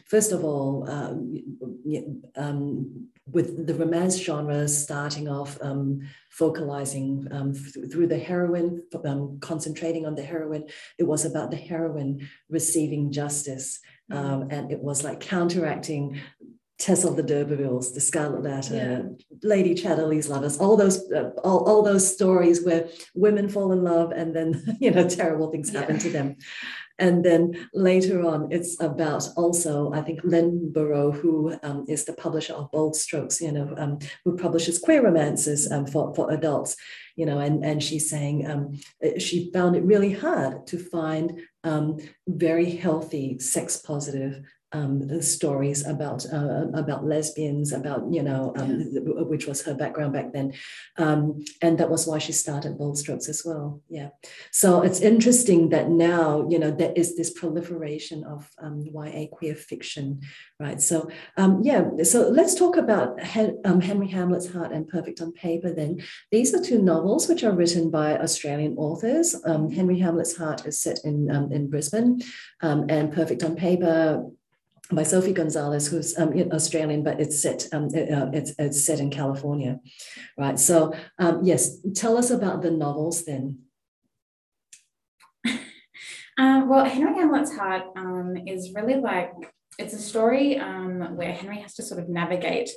[0.07, 1.15] first of all uh,
[3.33, 5.59] with the romance genre starting off
[6.31, 10.65] focalizing um, th- through the heroine, um, concentrating on the heroine.
[10.99, 13.81] It was about the heroine receiving justice.
[14.11, 14.17] Mm.
[14.17, 16.21] Um, and it was like counteracting
[16.81, 19.39] Tess of the D'Urbervilles, The Scarlet Letter, yeah.
[19.43, 24.13] Lady Chatterley's Lovers, all those uh, all, all those stories where women fall in love
[24.13, 26.03] and then you know terrible things happen yeah.
[26.03, 26.37] to them.
[27.01, 32.13] And then later on, it's about also, I think, Len Barot, who um, is the
[32.13, 36.77] publisher of Bold Strokes, you know, um, who publishes queer romances um, for, for adults,
[37.17, 38.79] you know, and, and she's saying um,
[39.19, 41.97] she found it really hard to find um,
[42.29, 49.01] very healthy, sex positive um, stories about uh, about lesbians, about you know, um, yeah.
[49.03, 50.53] which was her background back then,
[50.97, 53.81] um, and that was why she started Bold Strokes as well.
[53.89, 54.11] Yeah,
[54.53, 59.57] so it's interesting that now you know there is this proliferation of um, YA queer
[59.57, 60.21] fiction,
[60.61, 60.81] right?
[60.81, 63.19] So um, yeah, so let's talk about
[63.65, 65.73] um, Henry Hamlet's Heart and Perfect on Paper.
[65.73, 69.35] Then these are two novels which are written by Australian authors.
[69.45, 72.21] Henry Hamlet's Heart is set in in Brisbane,
[72.63, 74.31] and Perfect on Paper
[74.93, 79.11] by Sophie Gonzalez, who's um, Australian, but it's set um, uh, it's, it's set in
[79.11, 79.79] California,
[80.37, 80.59] right?
[80.59, 83.61] So um, yes, tell us about the novels then.
[86.39, 89.31] Uh, well, Henry Hamlet's Heart um, is really like
[89.79, 92.71] it's a story um, where Henry has to sort of navigate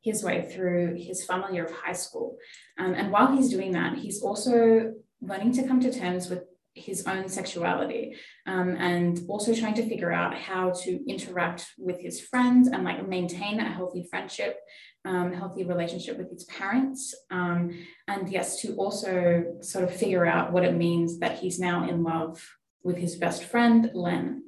[0.00, 2.38] his way through his final year of high school,
[2.78, 7.06] um, and while he's doing that, he's also learning to come to terms with his
[7.06, 12.68] own sexuality um, and also trying to figure out how to interact with his friends
[12.68, 14.58] and like maintain a healthy friendship
[15.04, 17.70] um, healthy relationship with his parents um,
[18.06, 22.02] and yes to also sort of figure out what it means that he's now in
[22.02, 22.40] love
[22.82, 24.42] with his best friend len.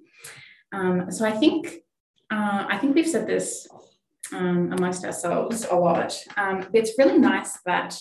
[0.72, 1.82] Um, so i think
[2.30, 3.66] uh, i think we've said this
[4.32, 7.98] um, amongst ourselves a lot um, it's really nice that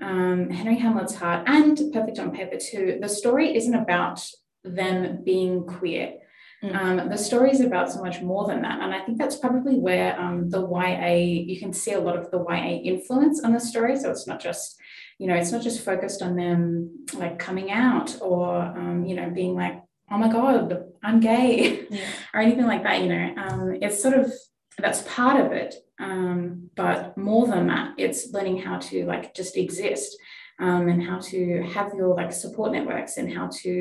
[0.00, 4.24] um, Henry Hamlet's Heart and Perfect on Paper too, the story isn't about
[4.64, 6.14] them being queer.
[6.62, 6.76] Mm.
[6.76, 8.80] Um, the story is about so much more than that.
[8.80, 12.30] And I think that's probably where um, the YA, you can see a lot of
[12.30, 13.98] the YA influence on the story.
[13.98, 14.76] So it's not just,
[15.18, 19.30] you know, it's not just focused on them like coming out or, um, you know,
[19.30, 22.06] being like, oh my God, I'm gay yeah.
[22.34, 23.34] or anything like that, you know.
[23.36, 24.32] Um, it's sort of,
[24.78, 25.74] that's part of it.
[26.02, 30.16] Um, but more than that, it's learning how to like just exist
[30.58, 33.72] um, and how to have your like support networks and how to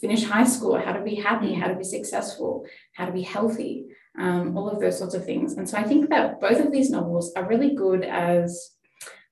[0.00, 3.86] finish high school, how to be happy, how to be successful, how to be healthy,
[4.18, 5.54] um, all of those sorts of things.
[5.54, 8.72] And so I think that both of these novels are really good as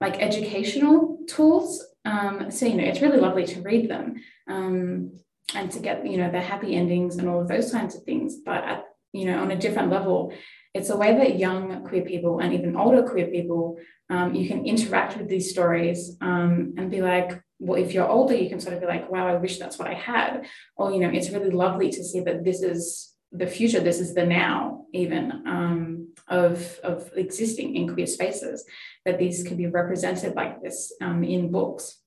[0.00, 1.84] like educational tools.
[2.04, 4.16] Um, so, you know, it's really lovely to read them
[4.48, 5.12] um,
[5.54, 8.36] and to get, you know, the happy endings and all of those kinds of things.
[8.44, 10.32] But, at, you know, on a different level,
[10.74, 14.64] it's a way that young queer people and even older queer people, um, you can
[14.64, 18.74] interact with these stories um, and be like, well, if you're older, you can sort
[18.74, 20.46] of be like, wow, I wish that's what I had.
[20.76, 24.14] Or, you know, it's really lovely to see that this is the future, this is
[24.14, 28.64] the now, even um, of, of existing in queer spaces,
[29.04, 31.98] that these can be represented like this um, in books.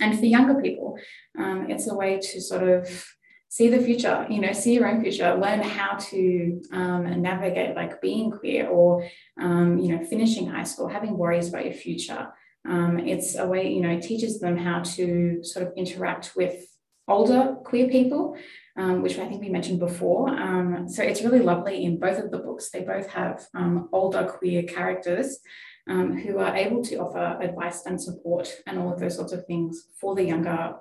[0.00, 0.96] And for younger people,
[1.38, 3.04] um, it's a way to sort of
[3.50, 8.00] see the future you know see your own future learn how to um, navigate like
[8.00, 9.04] being queer or
[9.40, 12.28] um, you know finishing high school having worries about your future.
[12.68, 16.64] Um, it's a way you know it teaches them how to sort of interact with
[17.08, 18.36] older queer people
[18.76, 20.28] um, which i think we mentioned before.
[20.28, 22.70] Um, so it's really lovely in both of the books.
[22.70, 25.40] They both have um, older queer characters
[25.88, 29.88] who are able to offer advice and support and all of those sorts of things
[30.00, 30.76] for the younger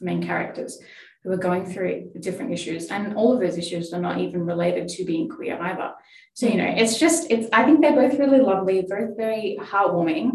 [0.00, 0.80] main characters
[1.22, 2.86] who are going through different issues.
[2.88, 5.92] And all of those issues are not even related to being queer either.
[6.34, 10.30] So, you know, it's just, it's, I think they're both really lovely, both very heartwarming,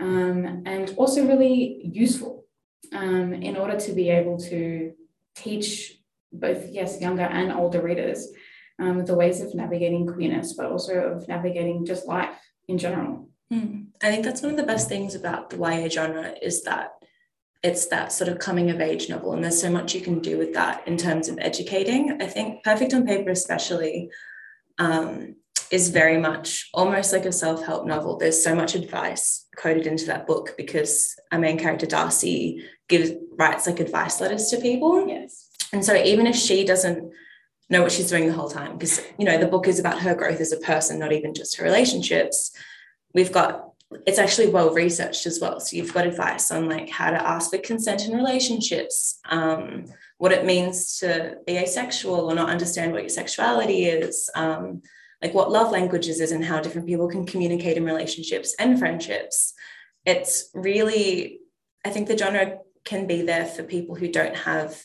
[0.00, 2.44] um, and also really useful
[2.92, 4.92] um, in order to be able to
[5.36, 5.98] teach
[6.32, 8.28] both, yes, younger and older readers
[8.80, 13.28] um, the ways of navigating queerness, but also of navigating just life in general.
[13.52, 13.86] Mm.
[14.02, 16.90] I think that's one of the best things about the YA genre is that
[17.64, 20.36] it's that sort of coming of age novel and there's so much you can do
[20.36, 22.20] with that in terms of educating.
[22.20, 24.10] I think perfect on paper especially
[24.78, 25.36] um,
[25.70, 28.18] is very much almost like a self-help novel.
[28.18, 33.66] There's so much advice coded into that book because our main character darcy gives writes
[33.66, 35.08] like advice letters to people.
[35.08, 35.48] Yes.
[35.72, 37.10] And so even if she doesn't
[37.70, 40.14] know what she's doing the whole time, because you know the book is about her
[40.14, 42.54] growth as a person, not even just her relationships.
[43.14, 43.63] We've got
[44.06, 45.60] it's actually well researched as well.
[45.60, 49.86] So you've got advice on like how to ask for consent in relationships, um,
[50.18, 54.82] what it means to be asexual or not understand what your sexuality is, um,
[55.22, 59.54] like what love languages is and how different people can communicate in relationships and friendships.
[60.04, 61.40] It's really,
[61.84, 64.82] I think the genre can be there for people who don't have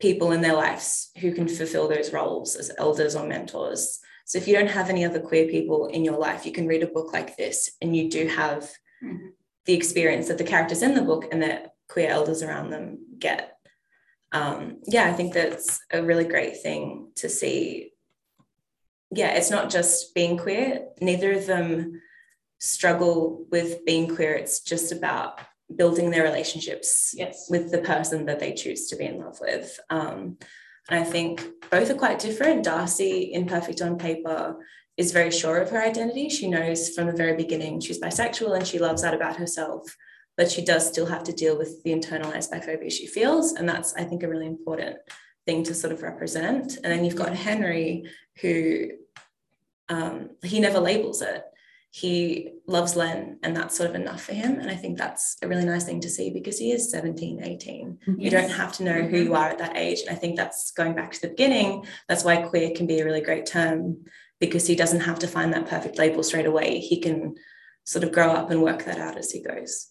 [0.00, 4.00] people in their lives who can fulfill those roles as elders or mentors.
[4.30, 6.84] So if you don't have any other queer people in your life, you can read
[6.84, 8.62] a book like this and you do have
[9.02, 9.30] mm-hmm.
[9.64, 13.56] the experience that the characters in the book and the queer elders around them get.
[14.30, 17.90] Um, yeah, I think that's a really great thing to see.
[19.10, 22.00] Yeah, it's not just being queer, neither of them
[22.60, 24.34] struggle with being queer.
[24.34, 25.40] It's just about
[25.74, 27.48] building their relationships yes.
[27.50, 29.80] with the person that they choose to be in love with.
[29.90, 30.38] Um,
[30.88, 32.64] and I think both are quite different.
[32.64, 34.56] Darcy, in Perfect on Paper,
[34.96, 36.28] is very sure of her identity.
[36.28, 39.96] She knows from the very beginning she's bisexual and she loves that about herself,
[40.36, 43.52] but she does still have to deal with the internalized biphobia she feels.
[43.52, 44.96] And that's, I think, a really important
[45.46, 46.76] thing to sort of represent.
[46.76, 48.04] And then you've got Henry,
[48.40, 48.88] who
[49.88, 51.44] um, he never labels it
[51.92, 54.60] he loves Len and that's sort of enough for him.
[54.60, 57.98] And I think that's a really nice thing to see because he is 17, 18.
[58.06, 58.16] Yes.
[58.16, 60.00] You don't have to know who you are at that age.
[60.02, 61.84] And I think that's going back to the beginning.
[62.08, 64.04] That's why queer can be a really great term
[64.38, 66.78] because he doesn't have to find that perfect label straight away.
[66.78, 67.34] He can
[67.84, 69.88] sort of grow up and work that out as he goes.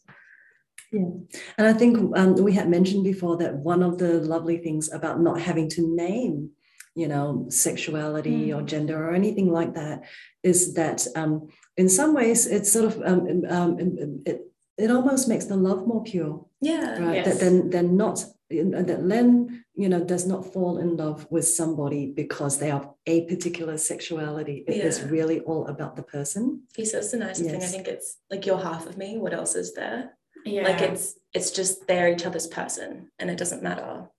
[0.93, 1.09] Yeah.
[1.57, 5.19] And I think um, we had mentioned before that one of the lovely things about
[5.19, 6.51] not having to name
[6.95, 8.57] you know sexuality mm.
[8.57, 10.01] or gender or anything like that
[10.43, 11.47] is that um,
[11.79, 14.37] in some ways it's sort of um, um, um, it,
[14.77, 16.45] it almost makes the love more pure.
[16.59, 16.99] Yeah.
[16.99, 17.15] Right?
[17.15, 17.25] Yes.
[17.27, 22.07] that then then not that len you know does not fall in love with somebody
[22.07, 24.65] because they have a particular sexuality.
[24.67, 24.89] It yeah.
[24.89, 26.63] is really all about the person.
[26.75, 27.53] He says the nicest yes.
[27.53, 27.63] thing.
[27.63, 29.17] I think it's like you're half of me.
[29.17, 30.17] What else is there?
[30.45, 30.63] Yeah.
[30.63, 34.09] Like it's it's just they're each other's person and it doesn't matter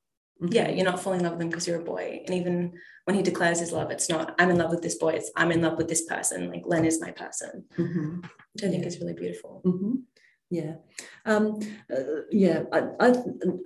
[0.41, 0.53] Mm-hmm.
[0.53, 2.22] Yeah, you're not falling in love with them because you're a boy.
[2.24, 2.72] And even
[3.05, 5.53] when he declares his love, it's not, I'm in love with this boy, it's I'm
[5.53, 6.51] in love with this person.
[6.51, 8.20] Like Len is my person, mm-hmm.
[8.53, 8.88] which I think yeah.
[8.88, 9.61] is really beautiful.
[9.64, 9.93] Mm-hmm.
[10.53, 10.74] Yeah.
[11.26, 11.61] Um,
[11.95, 12.64] uh, yeah.
[12.72, 13.09] I, I,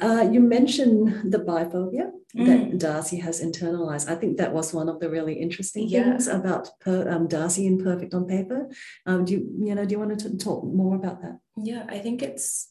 [0.07, 2.47] uh, you mentioned the biphobia mm.
[2.47, 4.11] that Darcy has internalized.
[4.11, 6.03] I think that was one of the really interesting yeah.
[6.03, 8.69] things about per, um, Darcy in Perfect on Paper.
[9.07, 11.39] Um, do you, you know, do you want to talk more about that?
[11.57, 12.69] Yeah, I think it's,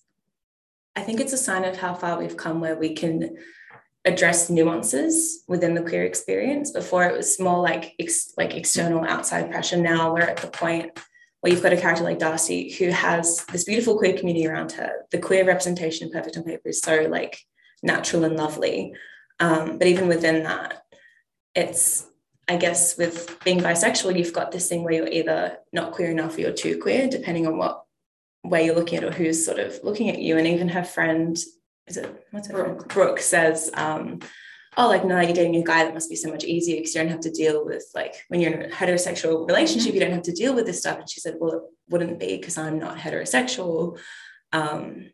[0.96, 3.38] I think it's a sign of how far we've come where we can
[4.06, 6.72] address nuances within the queer experience.
[6.72, 9.78] Before it was more like ex- like external outside pressure.
[9.78, 11.00] Now we're at the point
[11.42, 15.06] where you've got a character like Darcy who has this beautiful queer community around her.
[15.12, 17.40] The queer representation in Perfect on Paper is so like
[17.82, 18.94] natural and lovely.
[19.40, 20.84] Um, but even within that,
[21.56, 22.06] it's
[22.48, 26.38] I guess with being bisexual, you've got this thing where you're either not queer enough
[26.38, 27.84] or you're too queer, depending on what
[28.44, 30.38] way you're looking at or who's sort of looking at you.
[30.38, 31.38] And even her friend
[31.88, 34.20] is it what's her Brooke, Brooke says, um,
[34.78, 37.02] oh, like no, you're dating a guy that must be so much easier because you
[37.02, 40.24] don't have to deal with like when you're in a heterosexual relationship, you don't have
[40.24, 41.00] to deal with this stuff.
[41.00, 44.00] And she said, well, it wouldn't be because I'm not heterosexual.
[44.52, 45.10] Um,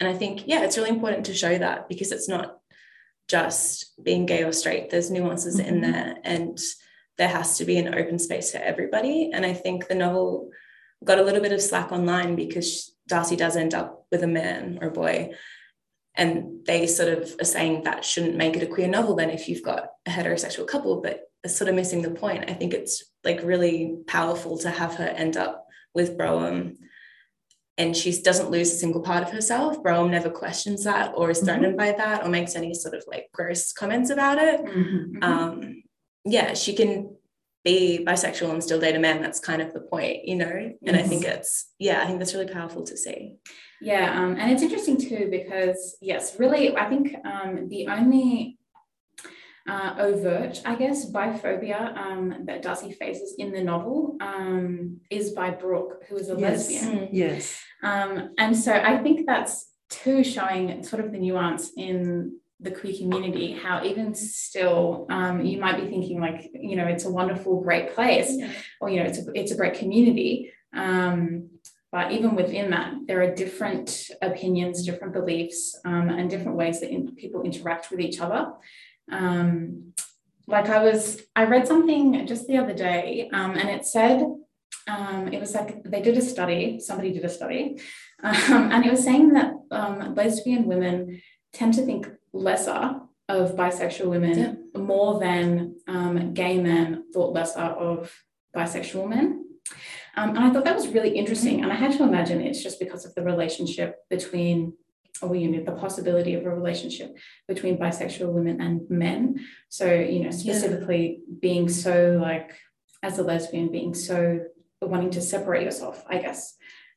[0.00, 2.58] and I think, yeah, it's really important to show that because it's not
[3.28, 4.90] just being gay or straight.
[4.90, 5.68] There's nuances mm-hmm.
[5.68, 6.58] in there, and
[7.16, 9.30] there has to be an open space for everybody.
[9.32, 10.50] And I think the novel
[11.04, 14.78] got a little bit of slack online because Darcy does end up with a man
[14.80, 15.32] or a boy
[16.16, 19.48] and they sort of are saying that shouldn't make it a queer novel then if
[19.48, 23.04] you've got a heterosexual couple but it's sort of missing the point i think it's
[23.24, 26.76] like really powerful to have her end up with Brougham
[27.76, 31.40] and she doesn't lose a single part of herself Brougham never questions that or is
[31.40, 31.76] threatened mm-hmm.
[31.76, 35.22] by that or makes any sort of like gross comments about it mm-hmm.
[35.22, 35.82] um
[36.24, 37.16] yeah she can
[37.64, 40.76] be bisexual and still date a man that's kind of the point you know and
[40.82, 41.04] yes.
[41.04, 43.36] i think it's yeah i think that's really powerful to see
[43.84, 48.58] yeah, um, and it's interesting too because yes, really, I think um, the only
[49.68, 55.50] uh, overt, I guess, biphobia um, that Darcy faces in the novel um, is by
[55.50, 56.70] Brooke, who is a yes.
[56.70, 56.98] lesbian.
[56.98, 57.08] Mm.
[57.12, 57.62] Yes.
[57.82, 62.94] Um, and so I think that's too showing sort of the nuance in the queer
[62.96, 67.60] community how even still um, you might be thinking like you know it's a wonderful
[67.60, 68.50] great place yeah.
[68.80, 71.50] or you know it's a, it's a great community um,
[71.94, 76.90] but even within that, there are different opinions, different beliefs, um, and different ways that
[76.90, 78.52] in, people interact with each other.
[79.12, 79.92] Um,
[80.48, 84.26] like I was, I read something just the other day, um, and it said,
[84.88, 87.78] um, it was like they did a study, somebody did a study,
[88.24, 94.06] um, and it was saying that um, lesbian women tend to think lesser of bisexual
[94.06, 94.38] women
[94.74, 94.80] Yeah.
[94.80, 98.12] more than um, gay men thought lesser of
[98.54, 99.46] bisexual men.
[100.16, 101.62] Um, and I thought that was really interesting.
[101.62, 104.74] And I had to imagine it's just because of the relationship between,
[105.22, 107.16] or you know, the possibility of a relationship
[107.48, 109.40] between bisexual women and men.
[109.70, 112.54] So, you know, specifically being so like,
[113.02, 114.40] as a lesbian, being so
[114.82, 116.56] wanting to separate yourself, I guess,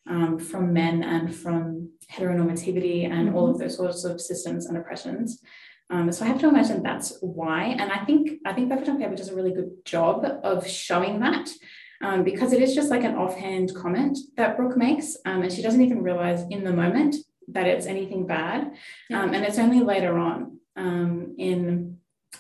[0.10, 5.42] um, from men and from heteronormativity and all of those sorts of systems and oppressions.
[5.90, 7.64] Um, so I have to imagine that's why.
[7.64, 11.20] And I think I think Perfect on Paper does a really good job of showing
[11.22, 11.50] that.
[12.00, 15.64] Um, because it is just like an offhand comment that Brooke makes, um, and she
[15.64, 17.16] doesn't even realize in the moment
[17.48, 18.72] that it's anything bad.
[19.12, 21.98] Um, and it's only later on um, in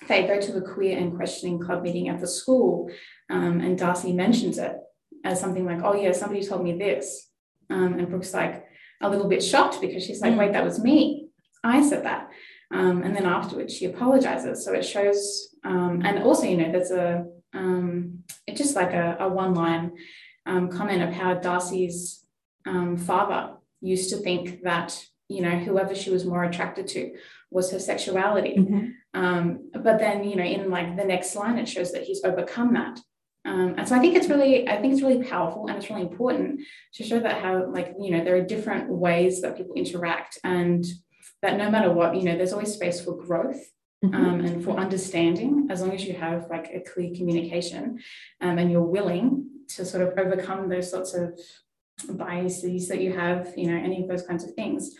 [0.08, 2.92] they go to a queer and questioning club meeting at the school,
[3.30, 4.76] um, and Darcy mentions it
[5.24, 7.27] as something like, "Oh yeah, somebody told me this,"
[7.70, 8.66] um, and Brooke's like
[9.02, 10.40] a little bit shocked because she's like, Mm.
[10.40, 11.30] "Wait, that was me.
[11.64, 12.30] I said that."
[12.72, 14.64] Um, and then afterwards, she apologizes.
[14.66, 19.18] So it shows, um, and also, you know, there's a um, it's just like a,
[19.20, 19.94] a one line
[20.46, 22.26] um, comment of how Darcy's
[22.66, 27.16] um, father used to think that you know whoever she was more attracted to
[27.52, 28.56] was her sexuality.
[28.58, 28.94] Mhm.
[29.14, 32.74] Um, but then, you know, in like the next line, it shows that he's overcome
[32.74, 33.00] that.
[33.48, 36.02] Um, and so I think it's really, I think it's really powerful and it's really
[36.02, 36.62] important
[36.96, 40.86] to show that how, like, you know, there are different ways that people interact and
[41.42, 43.64] that no matter what, you know, there's always space for growth
[44.04, 44.14] Mhm.
[44.14, 47.98] um, and for understanding as long as you have like a clear communication
[48.42, 51.40] um, and you're willing to sort of overcome those sorts of
[52.10, 54.92] biases that you have, you know, any of those kinds of things.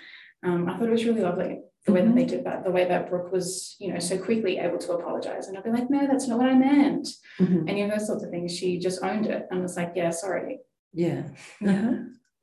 [0.42, 2.30] Um, I thought it was really lovely the way that they mm-hmm.
[2.30, 5.48] did that, the way that Brooke was, you know, so quickly able to apologize.
[5.48, 7.08] And I'd be like, no, that's not what I meant.
[7.40, 7.70] Mhm.
[7.70, 8.56] Any of those sorts of things.
[8.56, 10.60] She just owned it and was like, yeah, sorry.
[10.94, 11.30] Yeah.
[11.62, 11.72] Yeah.
[11.72, 11.94] Uh-huh.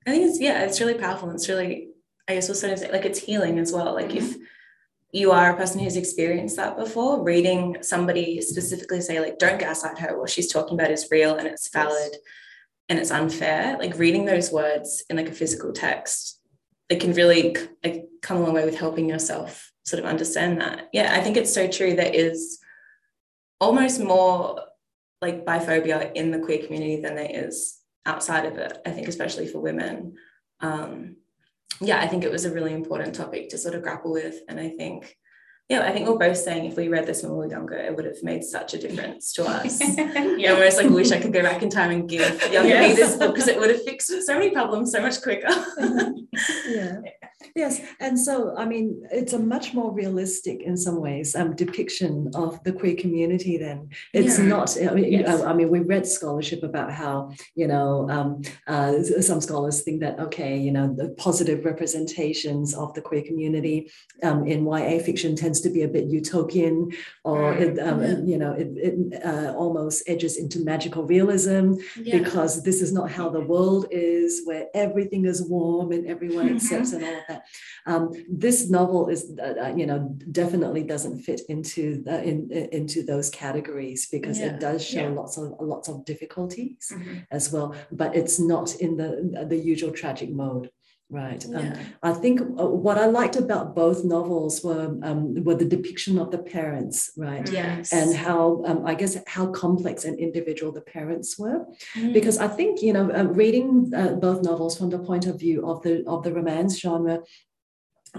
[0.07, 1.29] I think it's yeah, it's really powerful.
[1.29, 1.89] and It's really,
[2.27, 3.93] I guess we'll sort like it's healing as well.
[3.93, 4.43] Like if mm-hmm.
[5.13, 9.99] you are a person who's experienced that before, reading somebody specifically say like, don't gaslight
[9.99, 12.17] her, what she's talking about is real and it's valid
[12.89, 13.77] and it's unfair.
[13.79, 16.41] Like reading those words in like a physical text,
[16.89, 20.89] it can really like come a long way with helping yourself sort of understand that.
[20.93, 21.95] Yeah, I think it's so true.
[21.95, 22.59] There is
[23.61, 24.61] almost more
[25.20, 28.79] like biphobia in the queer community than there is outside of it.
[28.87, 30.14] I think, especially for women.
[30.61, 31.16] Um,
[31.81, 34.41] yeah, I think it was a really important topic to sort of grapple with.
[34.49, 35.16] And I think,
[35.69, 37.97] yeah, I think we're both saying if we read this when we were younger, it
[37.97, 39.81] would have made such a difference to us.
[39.99, 43.17] I almost like wish I could go back in time and give younger me this
[43.17, 45.49] book because it would have fixed so many problems so much quicker.
[46.69, 46.99] yeah
[47.55, 52.31] yes and so i mean it's a much more realistic in some ways um, depiction
[52.35, 54.47] of the queer community then it's Yeah.
[54.47, 55.41] not i mean Yes.
[55.43, 60.01] I, I mean we read scholarship about how you know um, uh, some scholars think
[60.01, 63.91] that okay you know the positive representations of the queer community
[64.23, 66.91] um, in ya fiction tends to be a bit utopian
[67.25, 68.19] or it, um, Yeah.
[68.25, 71.75] you know it, it uh, almost edges into magical realism
[72.17, 76.57] because this is not how the world is, where everything is warm and everyone Mhm.
[76.57, 77.43] accepts and all of that.
[77.87, 79.99] Um, this novel is, uh, uh, you know,
[80.31, 84.47] definitely doesn't fit into the, in, in- into those categories because Yeah.
[84.55, 85.15] it does show Yeah.
[85.21, 87.27] lots of lots of difficulties Mhm.
[87.31, 90.71] as well, but it's not in the the usual tragic mode.
[91.11, 91.45] Right.
[91.55, 96.19] Um, I think uh, what I liked about both novels were um, were the depiction
[96.19, 97.47] of the parents, right?
[97.53, 97.93] yes.
[97.93, 102.13] And how um, I guess how complex and individual the parents were Mm.
[102.15, 105.69] because I think you know uh, reading uh, both novels from the point of view
[105.71, 107.21] of the of the romance genre.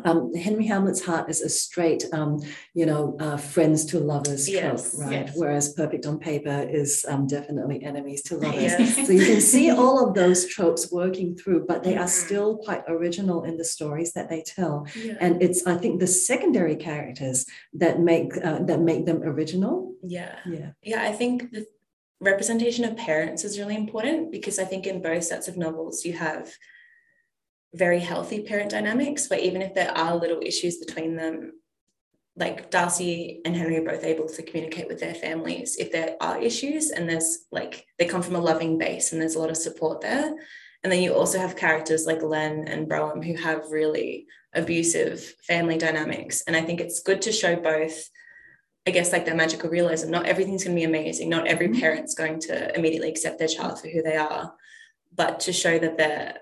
[0.04, 2.42] Um, Henry Hamlet's Heart is a straight, um,
[2.74, 5.12] you know, uh, friends to lovers trope, right?
[5.28, 5.34] yes.
[5.36, 8.62] Whereas Perfect on Paper is um, definitely enemies to lovers.
[8.62, 9.08] Yes.
[9.08, 12.26] So you can see all of those tropes working through, but they are Mhm.
[12.26, 14.86] still quite original in the stories that they tell.
[14.96, 15.14] Yeah.
[15.22, 19.94] And it's, I think, the secondary characters that make uh, that make them original.
[20.04, 20.36] yeah.
[20.46, 20.72] Yeah.
[20.84, 21.66] Yeah, I think the
[22.22, 26.14] representation of parents is really important because I think in both sets of novels you
[26.14, 26.52] have
[27.76, 31.52] very healthy parent dynamics, where even if there are little issues between them,
[32.38, 36.42] like Darcy and Henry are both able to communicate with their families if there are
[36.42, 39.58] issues and there's like they come from a loving base and there's a lot of
[39.58, 40.34] support there.
[40.84, 45.78] And then you also have characters like Len and Brougham who have really abusive family
[45.78, 46.44] dynamics.
[46.46, 48.10] And I think it's good to show both
[48.88, 50.12] I guess like that magical realism.
[50.12, 51.28] Not everything's going to be amazing.
[51.28, 51.80] Not every Mhm.
[51.80, 54.54] parent's going to immediately accept their child for who they are,
[55.12, 56.38] but to show that there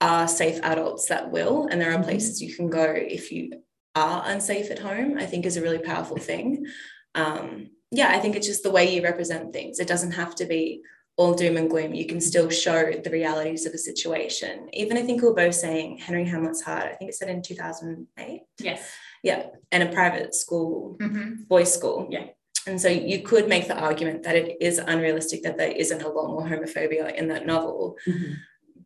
[0.00, 2.04] are safe adults that will, and there are Mhm.
[2.04, 3.62] places you can go if you
[3.94, 5.18] are unsafe at home.
[5.18, 6.66] I think is a really powerful thing.
[7.14, 9.78] Um, yeah, I think it's just the way you represent things.
[9.80, 10.82] It doesn't have to be
[11.16, 11.94] all doom and gloom.
[11.94, 14.68] You can still show the realities of a situation.
[14.72, 16.84] Even I think we we're both saying Henry Hamlet's Heart.
[16.92, 18.88] I think it said in two thousand eight Yes.
[19.24, 21.48] yeah, and a private school, Mhm.
[21.48, 22.06] boys' school.
[22.08, 22.26] Yeah.
[22.68, 26.08] And so you could make the argument that it is unrealistic that there isn't a
[26.08, 27.96] lot more homophobia in that novel.
[28.06, 28.34] Mhm.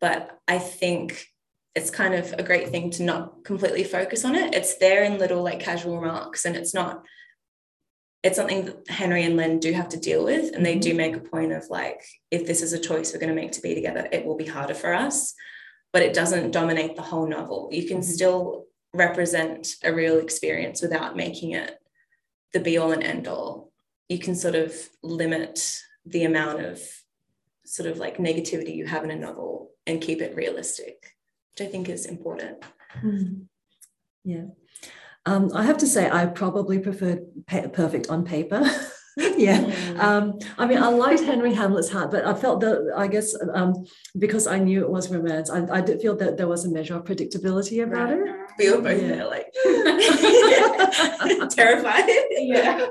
[0.03, 1.29] But I think
[1.75, 4.53] it's kind of a great thing to not completely focus on it.
[4.53, 7.05] It's there in little like casual remarks, and it's not,
[8.23, 10.55] it's something that Henry and Len do have to deal with.
[10.55, 13.35] And they do make a point of like, if this is a choice we're going
[13.35, 15.35] to make to be together, it will be harder for us.
[15.93, 17.69] But it doesn't dominate the whole novel.
[17.73, 18.05] You can Mhm.
[18.05, 21.79] still represent a real experience without making it
[22.53, 23.73] the be all and end all.
[24.09, 27.02] You can sort of limit the amount of
[27.65, 31.15] sort of like negativity you have in a novel and keep it realistic,
[31.51, 32.63] which I think is important.
[33.03, 33.47] Mhm.
[34.25, 34.47] Yeah.
[35.27, 38.63] Um, I have to say, I probably preferred pa- perfect on paper.
[39.37, 39.61] yeah.
[39.61, 39.99] Mm.
[39.99, 43.85] Um, I mean, I liked Henry Hamlet's heart, but I felt that, I guess, um,
[44.19, 46.97] because I knew it was romance, I, I did feel that there was a measure
[46.97, 48.21] of predictability about it.
[48.59, 49.09] we were both Yeah.
[49.09, 49.47] there, like
[51.51, 52.05] terrified.
[52.31, 52.87] Yeah.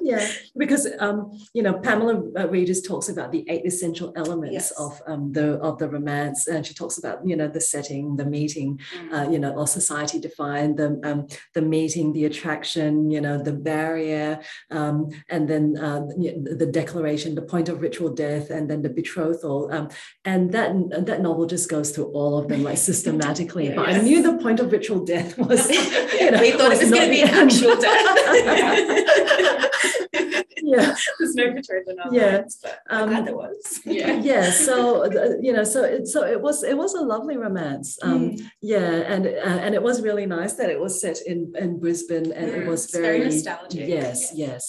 [0.00, 0.26] yeah,
[0.56, 4.70] because um, you know Pamela Regis talks about the eight essential elements Yes.
[4.72, 8.24] of um, the of the romance, and she talks about you know the setting, the
[8.24, 8.80] meeting,
[9.12, 13.52] uh, you know, or society defined the um, the meeting, the attraction, you know, the
[13.52, 14.31] barrier,
[14.70, 16.00] um, and then uh,
[16.60, 19.88] the declaration, the point of ritual death, and then the betrothal, um,
[20.24, 20.72] and that
[21.06, 23.70] that novel just goes through all of them like systematically.
[23.70, 25.70] But I knew the point of ritual death was.
[26.20, 28.16] you know, we thought it was going to be actual death.
[30.72, 30.94] Yeah.
[31.18, 32.42] There's no betrothal in Yeah.
[32.62, 33.80] but Um, glad there was.
[33.84, 34.12] Yeah.
[34.30, 34.76] yeah so
[35.46, 38.32] you know so it so it was it was a lovely romance um Mm.
[38.74, 42.30] yeah and uh, and it was really nice that it was set in in brisbane
[42.38, 43.88] and it Mm, was very very, nostalgic.
[43.96, 44.62] yes yes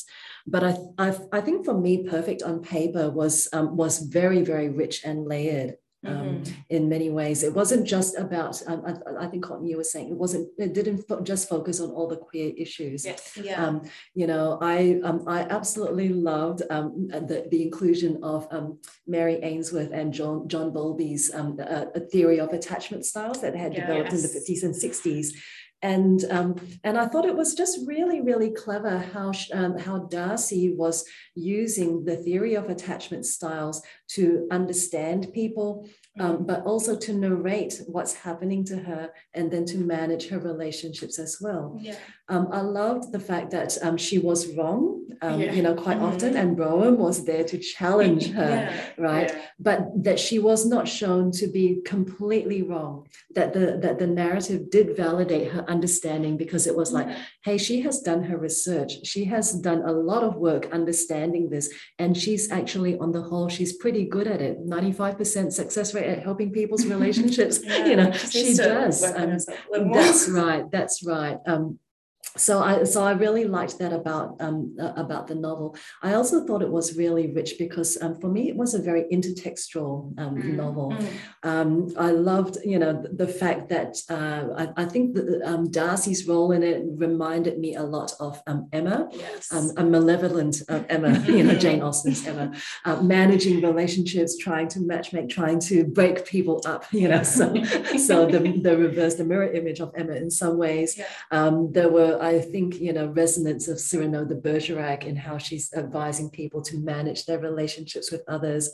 [0.53, 0.73] but I,
[1.05, 5.17] I i think for me perfect on paper was um was very very rich and
[5.33, 5.71] layered
[6.05, 6.53] um, Mhm.
[6.69, 7.43] in many ways.
[7.43, 10.73] It wasn't just about, um, I, I think Courtney, you were saying, it wasn't, it
[10.73, 13.05] didn't fo- just focus on all the queer issues.
[13.05, 13.37] Yes.
[13.41, 13.63] Yeah.
[13.65, 13.81] Um,
[14.13, 19.91] you know, I um, I absolutely loved um, the, the inclusion of um, Mary Ainsworth
[19.91, 24.21] and John John Bowlby's um, uh, a theory of attachment styles that had developed in
[24.21, 25.27] the 50s and 60s.
[25.83, 26.55] And um,
[26.85, 31.05] and I thought it was just really really clever how um, how Darcy was
[31.35, 33.83] using the theory of attachment styles
[34.15, 35.87] to understand people,
[36.19, 41.17] um, but also to narrate what's happening to her and then to manage her relationships
[41.17, 41.77] as well.
[41.81, 41.95] yeah.
[42.29, 45.51] Um, I loved the fact that um, she was wrong, um, Yeah.
[45.51, 46.03] you know, quite Mhm.
[46.13, 48.73] often, and Brougham was there to challenge her, Yeah.
[48.97, 49.29] right?
[49.29, 49.41] Yeah.
[49.59, 53.07] But that she was not shown to be completely wrong.
[53.35, 57.09] That the that the narrative did validate her understanding because it was like,
[57.43, 58.91] hey, she has done her research.
[59.05, 63.49] She has done a lot of work understanding this, and she's actually, on the whole,
[63.49, 64.59] she's pretty good at it.
[64.65, 67.63] Ninety-five percent success rate at helping people's relationships.
[67.63, 69.03] you know, she does.
[69.03, 69.97] Um, herself a little more.
[69.97, 70.71] that's right.
[70.71, 71.37] That's right.
[71.45, 71.79] Um,
[72.37, 75.75] so I so I really liked that about um, uh, about the novel.
[76.01, 79.05] I also thought it was really rich because um, for me it was a very
[79.11, 80.91] intertextual um, Mm, novel.
[80.91, 81.07] Mm.
[81.43, 86.27] Um, I loved you know the, fact that uh, I, I think that um, Darcy's
[86.27, 89.09] role in it reminded me a lot of um, Emma.
[89.11, 89.51] Yes.
[89.51, 92.53] Um, a malevolent uh, Emma, you know, Jane Austen's Emma,
[92.85, 97.23] uh, managing relationships, trying to matchmake, trying to break people up, you know.
[97.23, 97.63] So,
[97.97, 100.97] so the, the reverse, the mirror image of Emma in some ways.
[100.97, 101.07] Yeah.
[101.31, 105.73] Um, there were, I think, you know, resonance of Cyrano de Bergerac and how she's
[105.73, 108.69] advising people to manage their relationships with others.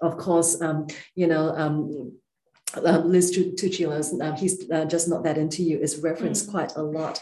[0.00, 2.12] Of course, um, you know, um,
[2.84, 6.50] um, Liz Tu- Tuccillo's um, He's uh, Just Not That Into You is referenced Mm.
[6.50, 7.20] quite a lot.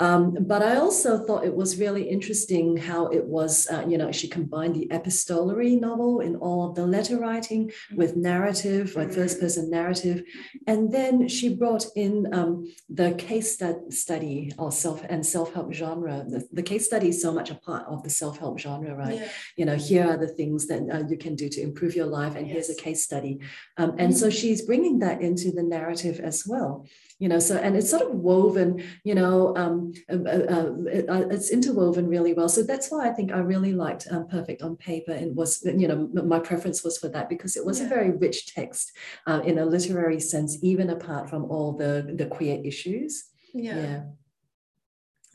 [0.00, 4.10] Um, but I also thought it was really interesting how it was, uh, you know,
[4.10, 9.38] she combined the epistolary novel in all of the letter writing with narrative, like first
[9.38, 10.24] person narrative.
[10.66, 16.24] And then she brought in um, the case study or self and self help genre.
[16.26, 19.16] The, the case study is so much a part of the self help genre, right?
[19.16, 19.28] Yeah.
[19.56, 22.34] you know here are the things that uh, you can do to improve your life
[22.34, 23.38] and here's a case study
[23.76, 26.86] um, and so she's bringing that into the narrative as well
[27.22, 30.16] you know so and it's sort of woven you know um, uh,
[30.56, 34.04] uh, it- uh, it's interwoven really well so that's why i think i really liked
[34.10, 35.98] um, perfect on paper and was you know
[36.34, 38.84] my preference was for that because it was a very rich text
[39.28, 43.12] uh, in a literary sense even apart from all the the queer issues
[43.54, 43.76] Yeah.
[43.86, 44.00] yeah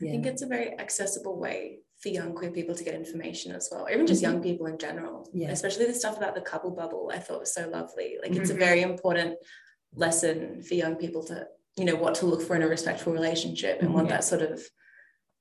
[0.00, 1.60] I think it's a very accessible way
[2.00, 4.78] for young queer people to get information as well, or even just young people in
[4.86, 5.16] general.
[5.34, 5.50] Yeah.
[5.50, 8.08] Especially the stuff about the couple bubble, I thought was so lovely.
[8.22, 8.58] Like it's Mhm.
[8.58, 9.32] a very important
[10.02, 11.36] lesson for young people to,
[11.78, 14.10] you know, what to look for in a respectful relationship and what Yeah.
[14.12, 14.62] that sort of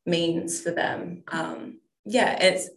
[0.06, 1.24] means for them.
[1.30, 2.70] Um, yeah, it's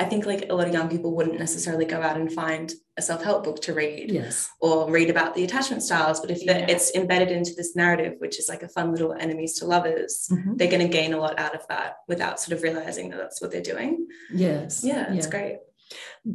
[0.00, 3.02] I think like a lot of young people wouldn't necessarily go out and find a
[3.02, 6.20] self-help book to read yes or read about the attachment styles.
[6.20, 6.66] But if Yeah.
[6.68, 10.56] it's embedded into this narrative, which is like a fun little enemies to lovers, Mhm.
[10.56, 13.40] they're going to gain a lot out of that without sort of realizing that that's
[13.42, 14.06] what they're doing.
[14.32, 15.58] yes Yeah, it's great.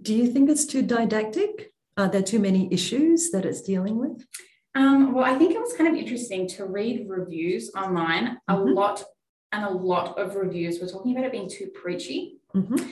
[0.01, 4.25] do you think it's too didactic are there too many issues that it's dealing with
[4.75, 8.39] Um, well, I think it was kind of interesting to read reviews online.
[8.47, 8.73] A Mhm.
[8.75, 9.03] lot
[9.51, 12.89] and a lot of reviews were talking about it being too preachy, Mhm.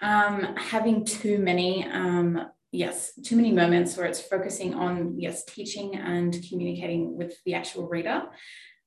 [0.00, 5.96] um, having too many, um, yes, too many moments where it's focusing on yes, teaching
[5.96, 8.28] and communicating with the actual reader.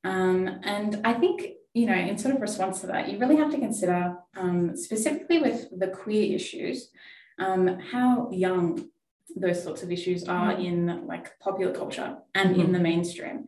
[0.06, 3.52] Um, and I think you know, in sort of response to that, you really have
[3.52, 6.90] to consider um, specifically with the queer issues,
[7.38, 8.90] um, how young
[9.36, 13.46] those sorts of issues are in like popular culture and in the mainstream.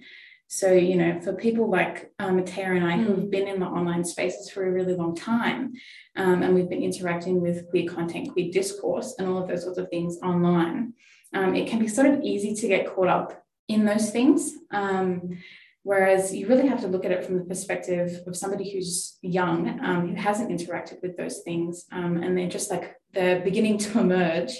[0.52, 3.68] So, you know, for people like um, Matea and I who have been in the
[3.68, 5.74] online spaces for a really long time,
[6.16, 9.78] um, and we've been interacting with queer content, queer discourse, and all of those sorts
[9.78, 10.94] of things online,
[11.36, 14.54] um, it can be sort of easy to get caught up in those things.
[14.72, 15.38] Um,
[15.84, 19.80] whereas you really have to look at it from the perspective of somebody who's young,
[19.82, 24.00] um, who hasn't interacted with those things, um, and they're just like they're beginning to
[24.00, 24.54] emerge.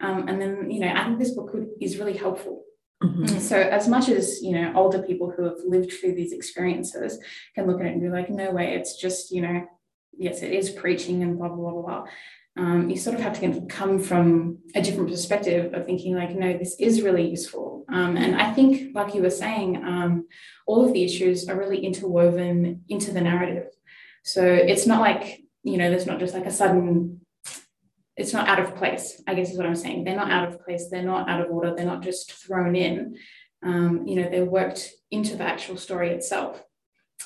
[0.00, 2.64] Um, and then, you know, I think this book could, is really helpful.
[3.02, 3.38] Mhm.
[3.38, 7.16] so as much as you know older people who have lived through these experiences
[7.54, 9.64] can look at it and be like no way it's just you know
[10.16, 12.04] yes it is preaching and blah blah blah blah.
[12.56, 16.58] Um, you sort of have to come from a different perspective of thinking like no
[16.58, 17.84] this is really useful.
[17.88, 20.26] Um, and i think like you were saying um,
[20.66, 23.68] all of the issues are really interwoven into the narrative.
[24.24, 27.20] So it's not like you know there's not just like a sudden
[28.18, 30.04] it's not out of place, I guess is what I'm saying.
[30.04, 33.16] They're not out of place, they're not out of order, they're not just thrown in.
[33.62, 36.62] Um, you know, they're worked into the actual story itself.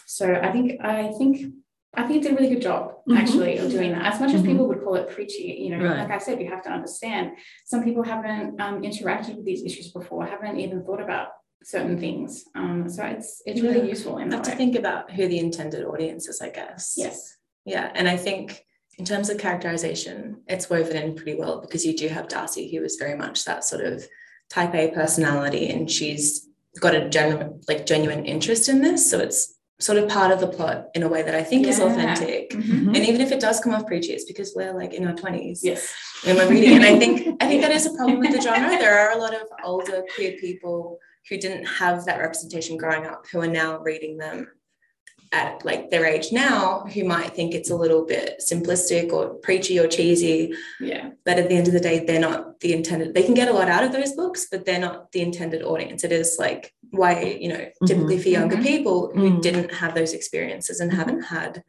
[0.06, 1.52] So I think I think
[1.94, 3.18] I think it did a really good job Mhm.
[3.18, 4.14] actually of doing that.
[4.14, 4.46] As much as Mhm.
[4.46, 5.98] people would call it preachy, you know, Right.
[5.98, 7.32] like I said, you have to understand
[7.66, 11.28] some people haven't um, interacted with these issues before, haven't even thought about
[11.64, 12.44] certain things.
[12.54, 13.92] Um, so it's it's really Yeah.
[13.94, 16.94] useful in I have that to think about who the intended audience is, I guess.
[16.96, 17.36] yes.
[17.66, 17.90] Yeah.
[17.94, 18.64] And I think
[19.02, 22.84] in terms of characterization, it's woven in pretty well because you do have Darcy, who
[22.84, 24.06] is very much that sort of
[24.48, 26.48] type A personality, and she's
[26.78, 29.10] got a genuine, like genuine interest in this.
[29.10, 31.80] So it's sort of part of the plot in a way that I think is
[31.80, 31.86] Yeah.
[31.86, 32.50] authentic.
[32.50, 32.94] Mhm.
[32.94, 35.64] And even if it does come off preachy, it's because we're like in our 20s
[35.64, 35.92] Yes.
[36.22, 36.76] when we're reading.
[36.76, 38.78] And I think I think that is a problem with the genre.
[38.78, 43.26] There are a lot of older queer people who didn't have that representation growing up
[43.32, 44.46] who are now reading them
[45.32, 49.78] at like their age now who might think it's a little bit simplistic or preachy
[49.78, 51.10] or cheesy Yeah.
[51.24, 53.52] but at the end of the day they're not the intended they can get a
[53.52, 57.22] lot out of those books but they're not the intended audience it is like why
[57.40, 58.62] you know typically for younger Mhm.
[58.62, 59.42] people who Mm.
[59.42, 61.62] didn't have those experiences and haven't had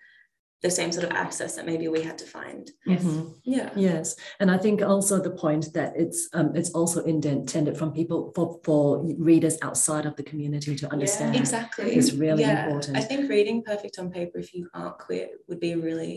[0.64, 3.04] the same sort of access that maybe we had to find Yes.
[3.04, 3.34] Mhm.
[3.44, 7.92] yeah Yes, and I think also the point that it's um, it's also intended from
[8.00, 8.84] people for for
[9.32, 11.36] readers outside of the community to understand.
[11.36, 12.64] exactly It's really Yeah.
[12.66, 12.98] important.
[12.98, 16.16] i think reading perfect on paper if you aren't queer would be a really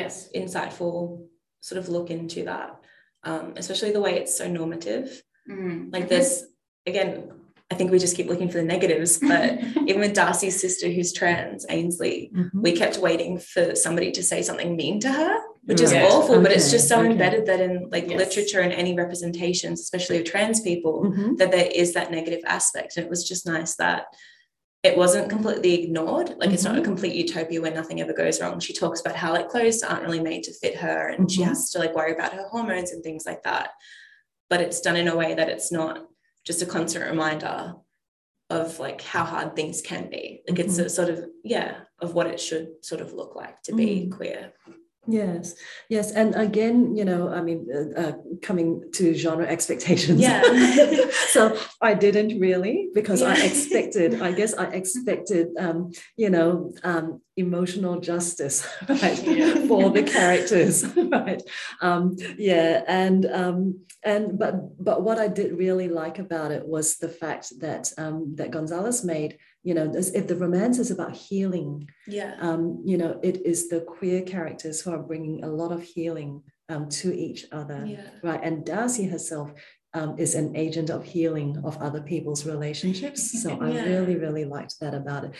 [0.00, 0.14] Yes.
[0.34, 0.96] insightful
[1.60, 2.70] sort of look into that
[3.28, 5.08] um, especially the way it's so normative
[5.48, 5.92] Mm.
[5.94, 6.28] like this
[6.86, 7.12] again
[7.70, 11.12] i think we just keep looking for the negatives but even with darcy's sister who's
[11.12, 12.50] trans ainsley Mhm.
[12.54, 16.04] we kept waiting for somebody to say something mean to her which is Right.
[16.10, 17.10] awful but it's just so okay.
[17.10, 18.18] embedded that in like Yes.
[18.18, 21.38] literature and any representations especially of trans people Mhm.
[21.38, 24.06] that there is that negative aspect and it was just nice that
[24.84, 26.84] it wasn't completely ignored like it's not a Mhm.
[26.84, 30.20] complete utopia where nothing ever goes wrong she talks about how like clothes aren't really
[30.20, 31.46] made to fit her and she Mhm.
[31.48, 33.70] has to like worry about her hormones and things like that
[34.48, 36.06] but it's done in a way that it's not
[36.46, 37.74] just a constant reminder
[38.48, 40.42] of like how hard things can be.
[40.48, 40.86] Like it's mm-hmm.
[40.86, 44.12] a sort of yeah of what it should sort of look like to be mm.
[44.12, 44.52] queer
[45.08, 45.54] Yes,
[45.88, 50.20] yes, and again, you know, I mean, uh, uh, coming to genre expectations.
[50.20, 50.42] Yeah.
[51.28, 54.20] so I didn't really because I expected.
[54.20, 59.66] I guess I expected, um, you know, um, emotional justice, right, Yeah.
[59.66, 61.42] for the characters, right?
[61.80, 66.96] Um, yeah, and um, and but but what I did really like about it was
[66.96, 69.38] the fact that um, that Gonzalez made.
[69.66, 73.80] You know, if the romance is about healing, yeah um, you know, it is the
[73.80, 76.42] queer characters who are bringing a lot of healing
[76.72, 78.40] um, to each other, yeah right?
[78.46, 79.48] And Darcy herself
[79.96, 83.22] um, is an agent of healing of other people's relationships.
[83.42, 85.32] So I really, really liked that about it.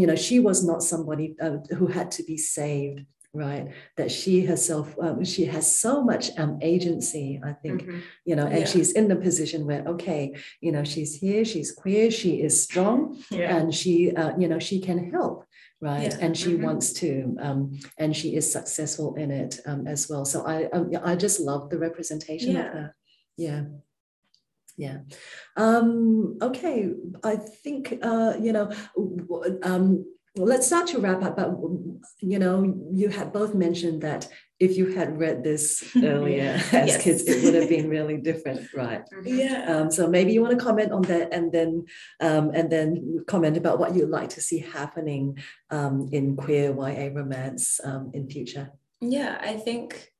[0.00, 3.00] You know, she was not somebody um, who had to be saved,
[3.32, 3.68] right?
[3.96, 8.00] That she herself, um, she has so much um, agency, I think, Mhm.
[8.24, 8.66] you know, and Yeah.
[8.66, 13.22] she's in the position where, okay, you know, she's here, she's queer, she is strong,
[13.30, 13.56] Yeah.
[13.56, 15.44] and she uh, you know she can help
[15.82, 16.12] right?
[16.12, 16.18] Yeah.
[16.20, 16.64] And she mm-hmm.
[16.64, 20.26] wants to, um, and she is successful in it um, as well.
[20.26, 22.94] So I, um, I just love the representation of her
[23.38, 23.64] Yeah.
[24.76, 24.98] Yeah.
[25.56, 26.90] Um, okay.
[27.24, 28.70] I think, uh, you know,
[29.62, 30.04] um,
[30.36, 31.36] let's start to wrap up.
[31.36, 31.50] But,
[32.20, 34.28] you know, you had both mentioned that
[34.58, 37.02] if you had read this earlier as yes.
[37.02, 39.02] kids, it would have been really different, right?
[39.10, 39.38] Mm-hmm.
[39.38, 39.64] Yeah.
[39.66, 41.84] Um, so maybe you want to comment on that, and then
[42.20, 45.38] um, and then comment about what you'd like to see happening
[45.70, 48.70] um, in queer YA romance um, in future.
[49.00, 50.10] Yeah, I think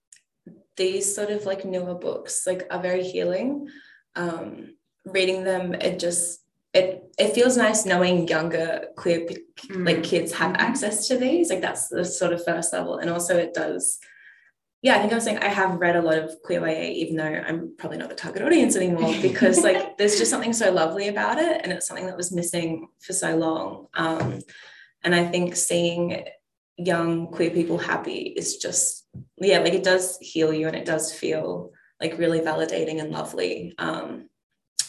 [0.77, 3.69] these sort of like newer books like are very healing.
[4.17, 4.75] Um,
[5.07, 6.40] reading them, it just
[6.73, 9.87] it it feels nice knowing younger queer mm.
[9.87, 10.63] like kids have mm-hmm.
[10.63, 11.51] access to these.
[11.51, 13.99] Like that's the sort of first level, and also it does
[14.83, 17.17] yeah, I think I was saying I have read a lot of queer YA, even
[17.17, 21.09] though I'm probably not the target audience anymore, because like there's just something so lovely
[21.09, 23.89] about it, and it's something that was missing for so long.
[23.95, 24.41] Um,
[25.05, 26.25] and I think seeing
[26.79, 29.07] young queer people happy is just
[29.37, 33.75] yeah, like it does heal you, and it does feel like really validating and lovely.
[33.77, 34.30] Um,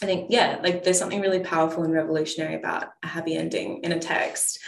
[0.02, 3.92] I think yeah, like there's something really powerful and revolutionary about a happy ending in
[3.92, 4.58] a text.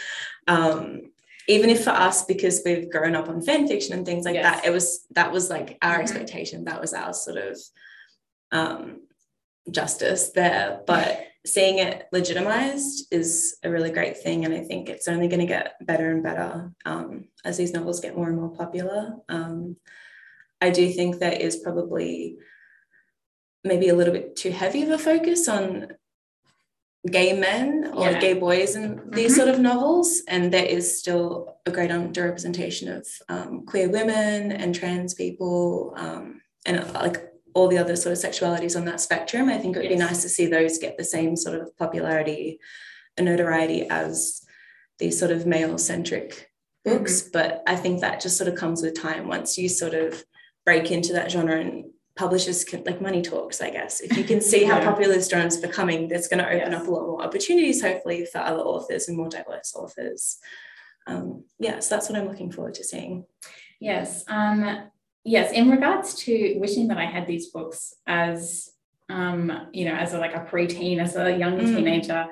[0.47, 1.11] Um,
[1.47, 4.43] even if for us because we've grown up on fan fiction and things like yes.
[4.43, 6.01] that it was that was like our mm-hmm.
[6.01, 7.57] expectation that was our sort of
[8.51, 9.01] um,
[9.69, 15.07] justice there but seeing it legitimized is a really great thing and i think it's
[15.07, 18.55] only going to get better and better um, as these novels get more and more
[18.55, 19.75] popular um,
[20.61, 22.37] i do think there is probably
[23.65, 25.87] maybe a little bit too heavy of a focus on
[27.11, 28.19] gay men or yeah.
[28.19, 29.35] gay boys in these mm-hmm.
[29.35, 34.73] sort of novels and there is still a great underrepresentation of um, queer women and
[34.73, 39.49] trans people um, and uh, like all the other sort of sexualities on that spectrum
[39.49, 39.99] i think it would yes.
[39.99, 42.59] be nice to see those get the same sort of popularity
[43.17, 44.43] and notoriety as
[44.97, 46.49] these sort of male centric
[46.83, 47.29] books mm-hmm.
[47.33, 50.23] but i think that just sort of comes with time once you sort of
[50.65, 51.85] break into that genre and
[52.15, 54.85] publishers can like money talks i guess if you can see how yeah.
[54.85, 56.81] popular this is becoming that's going to open yes.
[56.81, 60.37] up a lot more opportunities hopefully for other authors and more diverse authors
[61.07, 63.25] um, yeah so that's what i'm looking forward to seeing
[63.79, 64.89] yes um,
[65.23, 68.69] yes in regards to wishing that i had these books as
[69.09, 71.75] um, you know as a, like a preteen as a young mm.
[71.75, 72.25] teenager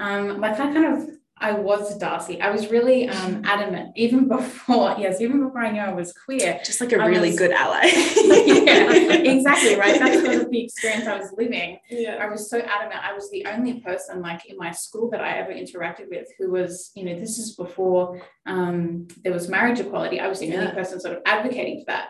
[0.00, 1.08] um, like i kind of
[1.44, 2.40] I was Darcy.
[2.40, 6.58] I was really um, adamant, even before, yes, even before I knew I was queer.
[6.64, 7.82] Just like a I really was, good ally.
[8.24, 10.00] yeah, exactly, right?
[10.00, 11.80] That's sort of the experience I was living.
[11.90, 12.14] Yeah.
[12.14, 13.04] I was so adamant.
[13.04, 16.50] I was the only person, like in my school, that I ever interacted with who
[16.50, 20.20] was, you know, this is before um, there was marriage equality.
[20.20, 20.60] I was the yeah.
[20.60, 22.08] only person sort of advocating for that.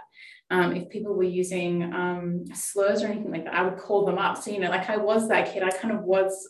[0.51, 4.19] Um, if people were using um, slurs or anything like that, I would call them
[4.19, 4.37] up.
[4.37, 5.65] So, you know, like I was that kid.
[5.65, 6.49] I kind of was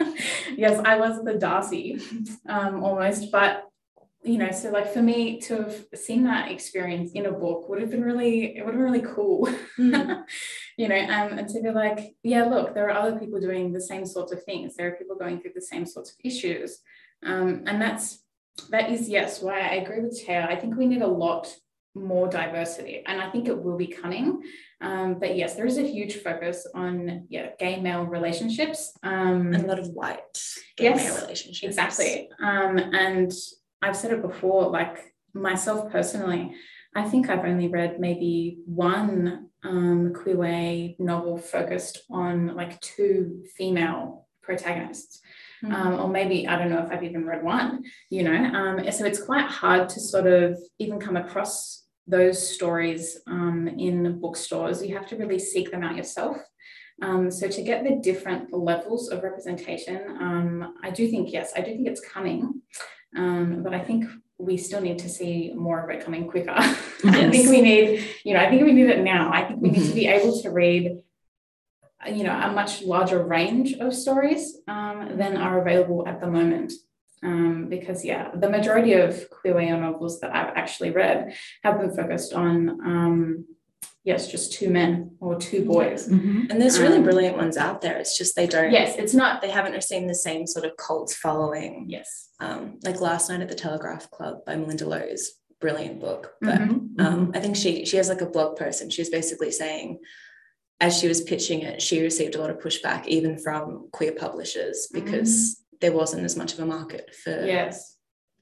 [0.56, 2.00] yes, I was the Darcy
[2.48, 3.64] um, almost, but
[4.22, 7.80] you know, so like for me to have seen that experience in a book would
[7.80, 10.24] have been really, it would have been really cool, mm.
[10.76, 13.80] you know, um, and to be like, yeah, look, there are other people doing the
[13.80, 14.74] same sorts of things.
[14.74, 16.78] There are people going through the same sorts of issues,
[17.24, 18.22] um, and that's
[18.70, 20.48] that is yes why I agree with Taya.
[20.48, 21.54] I think we need a lot
[22.00, 24.42] more diversity and i think it will be coming
[24.80, 29.64] um, but yes there is a huge focus on yeah gay male relationships um, and
[29.64, 30.18] a lot of white
[30.76, 33.32] gay yes, male relationships exactly um, and
[33.82, 36.52] i've said it before like myself personally
[36.94, 44.28] i think i've only read maybe one um, queer novel focused on like two female
[44.42, 45.20] protagonists
[45.64, 45.74] Mm-hmm.
[45.74, 48.32] Um, or maybe I don't know if I've even read one, you know.
[48.32, 51.77] Um, so it's quite hard to sort of even come across
[52.08, 54.84] those stories um, in bookstores.
[54.84, 56.38] You have to really seek them out yourself.
[57.00, 61.60] Um, so to get the different levels of representation, um, I do think yes, I
[61.60, 62.62] do think it's coming,
[63.16, 64.06] um, but I think
[64.38, 66.54] we still need to see more of it coming quicker.
[66.56, 66.94] Yes.
[67.04, 69.32] I think we need, you know, I think we need it now.
[69.32, 70.26] I think we need to be mm-hmm.
[70.26, 70.98] able to read
[72.06, 76.72] you know a much larger range of stories um, than are available at the moment
[77.22, 81.94] um, because yeah, the majority of queer YA novels that I've actually read have been
[81.94, 83.44] focused on um,
[84.08, 86.08] yes, just two men or two boys.
[86.08, 86.50] Mm-hmm.
[86.50, 87.98] And there's really um, brilliant ones out there.
[87.98, 88.72] It's just they don't.
[88.72, 89.42] Yes, it's not.
[89.42, 91.86] They haven't received the same sort of cult following.
[91.88, 92.30] Yes.
[92.40, 97.00] Um, like last night at the Telegraph Club by Malinda Lo's brilliant book, but mm-hmm.
[97.04, 97.30] um, mm-hmm.
[97.34, 99.98] I think she she has like a blog post and she was basically saying.
[100.80, 104.88] As she was pitching it, she received a lot of pushback, even from queer publishers,
[104.92, 107.96] because mm-hmm there wasn't as much of a market for yes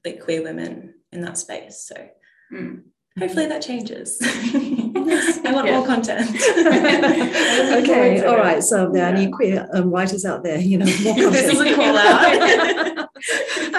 [0.05, 2.07] like queer women in that space so
[2.53, 2.81] mm.
[3.19, 4.19] hopefully that changes
[5.09, 6.29] I want more content.
[7.83, 8.61] okay, all right.
[8.61, 9.21] So there are yeah.
[9.21, 11.33] any queer um, writers out there, you know, more content.
[11.33, 13.09] this is a call out.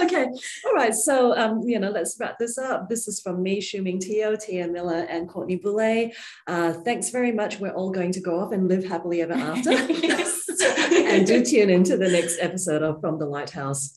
[0.05, 0.27] okay,
[0.67, 0.95] all right.
[0.95, 2.89] So um, you know, let's wrap this up.
[2.89, 6.15] This is from me, Shuming Teo, Tia Miller, and Courtney Boulay.
[6.47, 7.59] Uh, thanks very much.
[7.59, 9.73] We're all going to go off and live happily ever after.
[10.63, 13.95] and do tune into the next episode of From the Lighthouse.